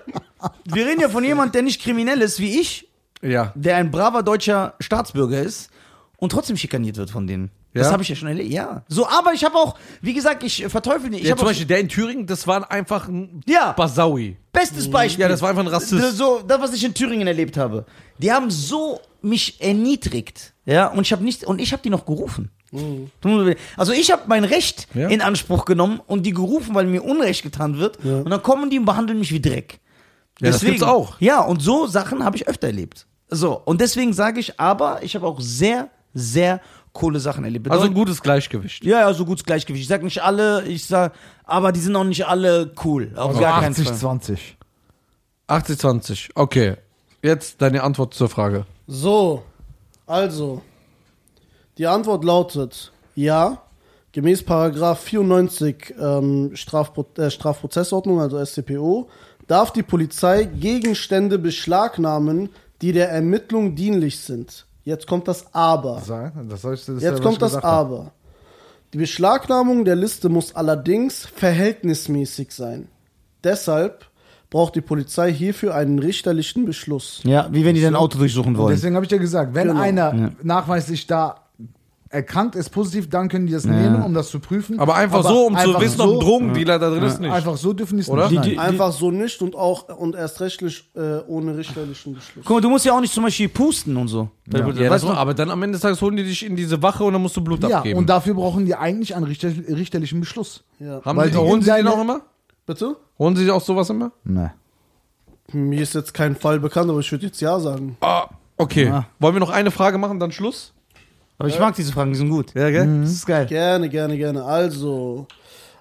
[0.65, 2.89] wir reden ja von jemand, der nicht kriminell ist wie ich,
[3.23, 3.53] Ja.
[3.55, 5.71] der ein braver deutscher Staatsbürger ist
[6.17, 7.51] und trotzdem schikaniert wird von denen.
[7.75, 7.93] Das Ja?
[7.93, 8.51] habe ich ja schon erlebt.
[8.51, 8.83] Ja.
[8.89, 11.21] So, aber ich habe auch, wie gesagt, ich verteufel nicht.
[11.21, 13.73] Ich ja habe zum Beispiel der in Thüringen, das war einfach ein Ja.
[13.73, 14.39] Basaui.
[14.51, 15.21] bestes Beispiel.
[15.25, 16.17] Ja, das war einfach ein Rassist.
[16.17, 17.85] So, das, was ich in Thüringen erlebt habe.
[18.17, 20.53] Die haben so mich erniedrigt.
[20.65, 22.51] Ja, und ich habe nicht, und ich habe die noch gerufen.
[23.77, 25.09] Also ich habe mein Recht Ja.
[25.09, 28.05] in Anspruch genommen und die gerufen, weil mir Unrecht getan wird.
[28.05, 29.79] Und dann kommen die und behandeln mich wie Dreck.
[30.41, 31.21] Ja, das gibt's auch.
[31.21, 33.07] Ja, und so Sachen habe ich öfter erlebt.
[33.29, 36.61] So, und deswegen sage ich, aber ich habe auch sehr, sehr
[36.93, 37.71] coole Sachen erlebt.
[37.71, 38.85] Also ein Bedeutet- gutes Gleichgewicht.
[38.85, 39.83] ja, ja, so gutes Gleichgewicht.
[39.83, 41.15] Ich sag nicht alle, ich sag,
[41.45, 43.13] aber die sind auch nicht alle cool.
[43.17, 43.97] Auf Also gar keinen 80, Fall.
[43.97, 44.57] 20.
[45.47, 46.29] 80, 20.
[46.35, 46.77] Okay.
[47.27, 48.67] Jetzt deine Antwort zur Frage.
[48.87, 49.43] So,
[50.07, 50.63] also,
[51.77, 53.63] die Antwort lautet ja.
[54.13, 59.09] Gemäß Paragraph 94 ähm, Strafpro äh, Strafprozessordnung, also StPO,
[59.47, 62.49] darf die Polizei Gegenstände beschlagnahmen,
[62.81, 64.65] die der Ermittlung dienlich sind.
[64.85, 66.01] Jetzt kommt das Aber.
[66.49, 67.57] Das heißt, das Jetzt kommt das.
[67.57, 68.13] Aber.
[68.93, 72.89] Die Beschlagnahmung der Liste muss allerdings verhältnismäßig sein.
[73.43, 74.07] Deshalb
[74.57, 77.21] braucht die Polizei hierfür einen richterlichen Beschluss.
[77.25, 78.75] Ja, wie wenn die dein Auto durchsuchen Und wollen.
[78.75, 79.81] deswegen habe ich dir gesagt, wenn Genau.
[79.81, 80.31] einer Ja.
[80.43, 81.43] nachweislich da
[82.09, 84.79] erkrankt ist, positiv, dann können die das nehmen, um das zu prüfen.
[84.79, 87.31] Aber einfach so, um zu einfach wissen, so, ob ein Drogendealer da drin ist, nicht.
[87.33, 88.31] Einfach so dürfen die es Oder?
[88.31, 88.45] nicht.
[88.47, 88.71] Die- Nein.
[88.71, 92.45] Einfach so nicht und auch und erst rechtlich äh, ohne richterlichen Beschluss.
[92.47, 94.31] Guck mal, du musst ja auch nicht zum Beispiel pusten und so.
[94.51, 95.09] Ja, weißt das du?
[95.09, 97.21] war, aber dann am Ende des Tages holen die dich in diese Wache und dann
[97.21, 97.99] musst du Blut ja, abgeben.
[97.99, 100.63] und dafür brauchen die eigentlich einen richter, richterlichen Beschluss.
[100.79, 101.03] Ja.
[101.05, 102.21] Haben weil die, die holen sie den auch immer?
[102.67, 102.97] Bitte?
[103.19, 104.13] Holen sie auch sowas immer?
[104.25, 104.53] Ne.
[105.53, 107.97] Mir ist jetzt kein Fall bekannt, aber ich würde jetzt ja sagen.
[108.01, 108.89] Ah, okay.
[108.89, 109.07] Ah.
[109.21, 110.73] Wollen wir noch eine Frage machen, dann Schluss?
[111.39, 112.55] Aber ich mag diese Fragen, die sind gut.
[112.55, 113.03] Ja, gell?
[113.03, 113.47] Das ist geil.
[113.47, 114.43] Gerne, gerne, gerne.
[114.45, 115.27] Also,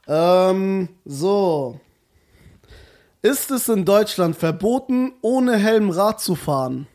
[0.08, 1.80] ähm, so.
[3.22, 6.88] Ist es in Deutschland verboten, ohne Helm Rad zu fahren?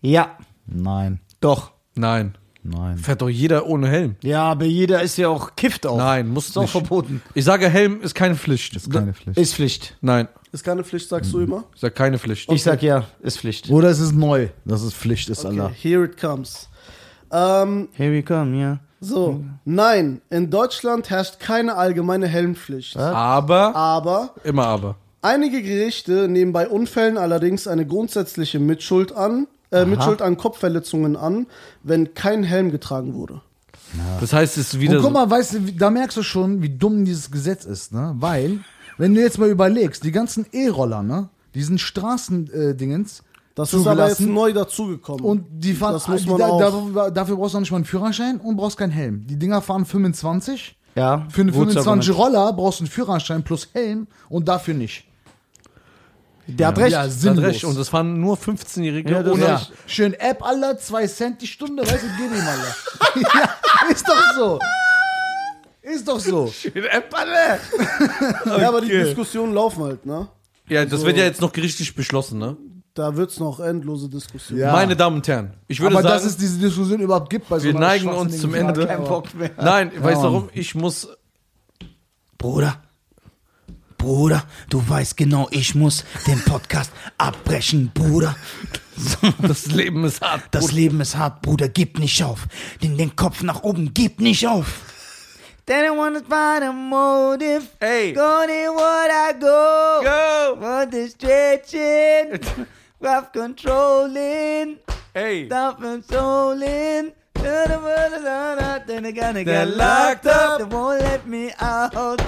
[0.00, 1.20] Ja, Nein.
[1.40, 1.72] doch.
[1.94, 2.36] Nein.
[2.62, 2.98] Nein.
[2.98, 4.16] Fährt doch jeder ohne Helm.
[4.22, 5.96] Ja, aber jeder ist ja auch kifft auch.
[5.96, 6.72] Nein, muss Ist auch nicht.
[6.72, 7.22] verboten.
[7.34, 8.76] Ich sage, Helm ist keine Pflicht.
[8.76, 9.38] Ist keine Pflicht.
[9.38, 9.96] Ist Pflicht.
[10.02, 11.64] Nein, Ist keine Pflicht, sagst du immer?
[11.74, 12.50] ich sage keine Pflicht.
[12.52, 13.70] Ich sag ja, ist Pflicht.
[13.70, 15.70] Oder es ist neu, dass es Pflicht ist, Okay, Allah.
[15.82, 16.68] here it comes.
[17.32, 18.80] Ähm, Here we come, ja.
[19.00, 19.42] so.
[19.64, 22.96] Nein, in Deutschland herrscht keine allgemeine Helmpflicht.
[22.96, 24.96] Aber, Aber immer aber.
[25.22, 31.46] Einige Gerichte nehmen bei Unfällen allerdings eine grundsätzliche Mitschuld an, äh, Mitschuld an Kopfverletzungen an,
[31.82, 33.40] wenn kein Helm getragen wurde.
[34.20, 35.10] Das heißt, es ist wieder Und guck so.
[35.12, 38.14] mal, weißt du, da merkst du schon, wie dumm dieses Gesetz ist, ne?
[38.18, 38.58] Weil,
[38.98, 41.28] wenn du jetzt mal überlegst, die ganzen E-Roller, ne?
[41.54, 43.22] Diesen Straßendingens,
[43.54, 45.24] Das ist aber jetzt neu dazugekommen.
[45.24, 46.60] Und die fahren, Das muss die- man da, auch.
[46.60, 49.26] Dafür, dafür brauchst du noch nicht mal einen Führerschein und brauchst keinen Helm.
[49.26, 50.76] Die Dinger fahren 25.
[50.94, 51.26] Ja.
[51.30, 52.36] Für eine gutes 25 Argument.
[52.36, 55.04] Roller brauchst du einen Führerschein plus Helm und dafür nicht.
[56.56, 56.92] Der hat recht.
[56.92, 57.44] Ja, Das hat sinnlos.
[57.44, 57.64] recht.
[57.64, 59.44] Und es fahren nur 15-Jährige Ja, das- ohne.
[59.44, 59.62] ja.
[59.86, 62.76] Schön App, Alter, 2 Cent die Stunde, weißt du, gib ihm, Alter.
[63.40, 63.50] ja,
[63.90, 64.58] ist doch so.
[65.82, 66.52] Ist doch so.
[68.58, 70.28] ja, aber die Diskussionen laufen halt, ne?
[70.68, 72.56] Ja, das wird ja jetzt noch gerichtlich beschlossen, ne?
[72.94, 74.60] Da wird's noch endlose Diskussionen.
[74.62, 74.72] Ja.
[74.72, 77.58] Meine Damen und Herren, ich würde Aber sagen, dass es diese Diskussion überhaupt gibt bei
[77.58, 78.86] so wir einer neigen uns zum Ende.
[78.86, 79.02] Frage.
[79.02, 79.50] Bock mehr.
[79.56, 80.48] Nein, weißt du warum?
[80.52, 81.08] Ich muss.
[82.36, 82.82] Bruder.
[84.00, 88.34] Bruder, du weißt genau, ich muss den Podcast abbrechen, Bruder.
[89.42, 90.42] Das Leben ist hart.
[90.50, 92.46] Das Leben ist hart, Bruder, gib nicht auf.
[92.82, 94.80] Den, den Kopf nach oben, gib nicht auf.
[95.66, 97.62] They don't wanna find a motive.
[97.80, 98.12] Ey.
[98.12, 100.00] Go to what I go.
[100.02, 100.60] Go!
[100.60, 102.40] Want the stretching.
[103.00, 104.78] Rough controlling.
[105.14, 105.46] Ey!
[105.46, 107.12] Stop controlling.
[107.34, 110.58] Then they're gonna They're get locked up.
[110.58, 112.20] They won't let me out.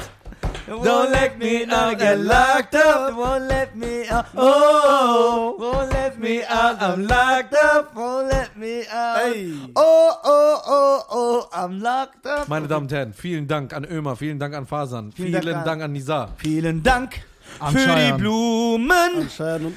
[0.67, 3.17] Don't let me out, get locked up.
[3.17, 4.27] Won't let me out.
[4.37, 6.81] Oh, won't let me out.
[6.81, 7.95] I'm locked up.
[7.97, 9.35] Won't let me out.
[9.77, 12.49] Oh, oh, oh, oh, I'm locked up.
[12.49, 15.83] Meine Damen und Herren, vielen Dank an Ömer, vielen Dank an Fasan, vielen, Dank Dank,
[15.83, 16.29] an- Nisa.
[16.37, 17.32] Vielen Dank An
[17.71, 19.29] für die Blumen.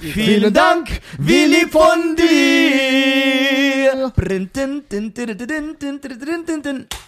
[0.01, 2.25] Vielen Dank, wie lieb von dir.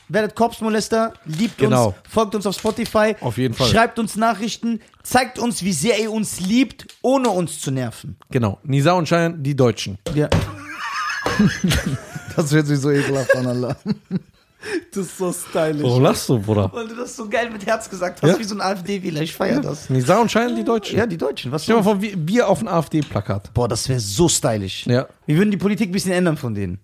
[0.10, 1.88] Werdet Korpsmolester, liebt genau.
[1.88, 3.16] uns, folgt uns auf Spotify.
[3.20, 3.68] Auf jeden Fall.
[3.68, 8.16] Schreibt uns Nachrichten, zeigt uns, wie sehr ihr uns liebt, ohne uns zu nerven.
[8.32, 8.60] Genau.
[8.64, 9.98] Nisa und Schein, die Deutschen.
[10.16, 10.30] Ja.
[12.36, 13.76] das wird sich so ekelhaft an, Allah.
[14.92, 15.84] Das ist so stylisch.
[15.84, 16.70] Warum lachst du, Bruder?
[16.74, 18.40] Weil du das so geil mit Herz gesagt hast, Ja?
[18.40, 19.22] wie so ein AfD-Wähler.
[19.22, 19.90] Ich feier das.
[19.90, 20.98] Nee, sah und scheinen die Deutschen.
[20.98, 21.52] Ja, die Deutschen.
[21.52, 23.54] Was Stell dir mal vor, wir, auf ein AfD-Plakat.
[23.54, 24.88] Boah, das wäre so stylisch.
[24.88, 25.08] Ja.
[25.28, 26.80] Wir würden die Politik ein bisschen ändern von denen.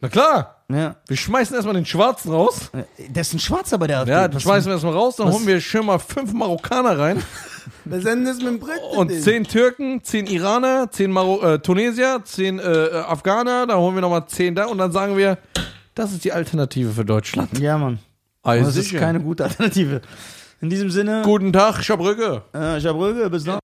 [0.00, 0.62] Na klar.
[0.70, 0.96] Ja.
[1.08, 2.70] Wir schmeißen erstmal den Schwarzen raus.
[3.08, 4.12] Der ist ein Schwarzer bei der AfD.
[4.12, 5.16] Ja, den schmeißen wir erstmal raus.
[5.16, 7.22] Dann was- holen wir schön mal fünf Marokkaner rein.
[7.84, 8.80] Wir senden es mit dem Brett.
[8.96, 13.66] Und zehn Türken, zehn Iraner, zehn Maro äh, Tunesier, zehn äh, äh, Afghaner.
[13.66, 14.66] Da holen wir nochmal zehn da.
[14.66, 15.36] Und dann sagen wir,
[15.98, 17.58] das ist die Alternative für Deutschland.
[17.58, 17.98] Ja, Mann.
[18.42, 20.00] Also Das ist keine gute Alternative.
[20.60, 22.42] In diesem Sinne, Guten Tag, Schabrücke.
[22.52, 23.58] äh, Schabröge, bis dann.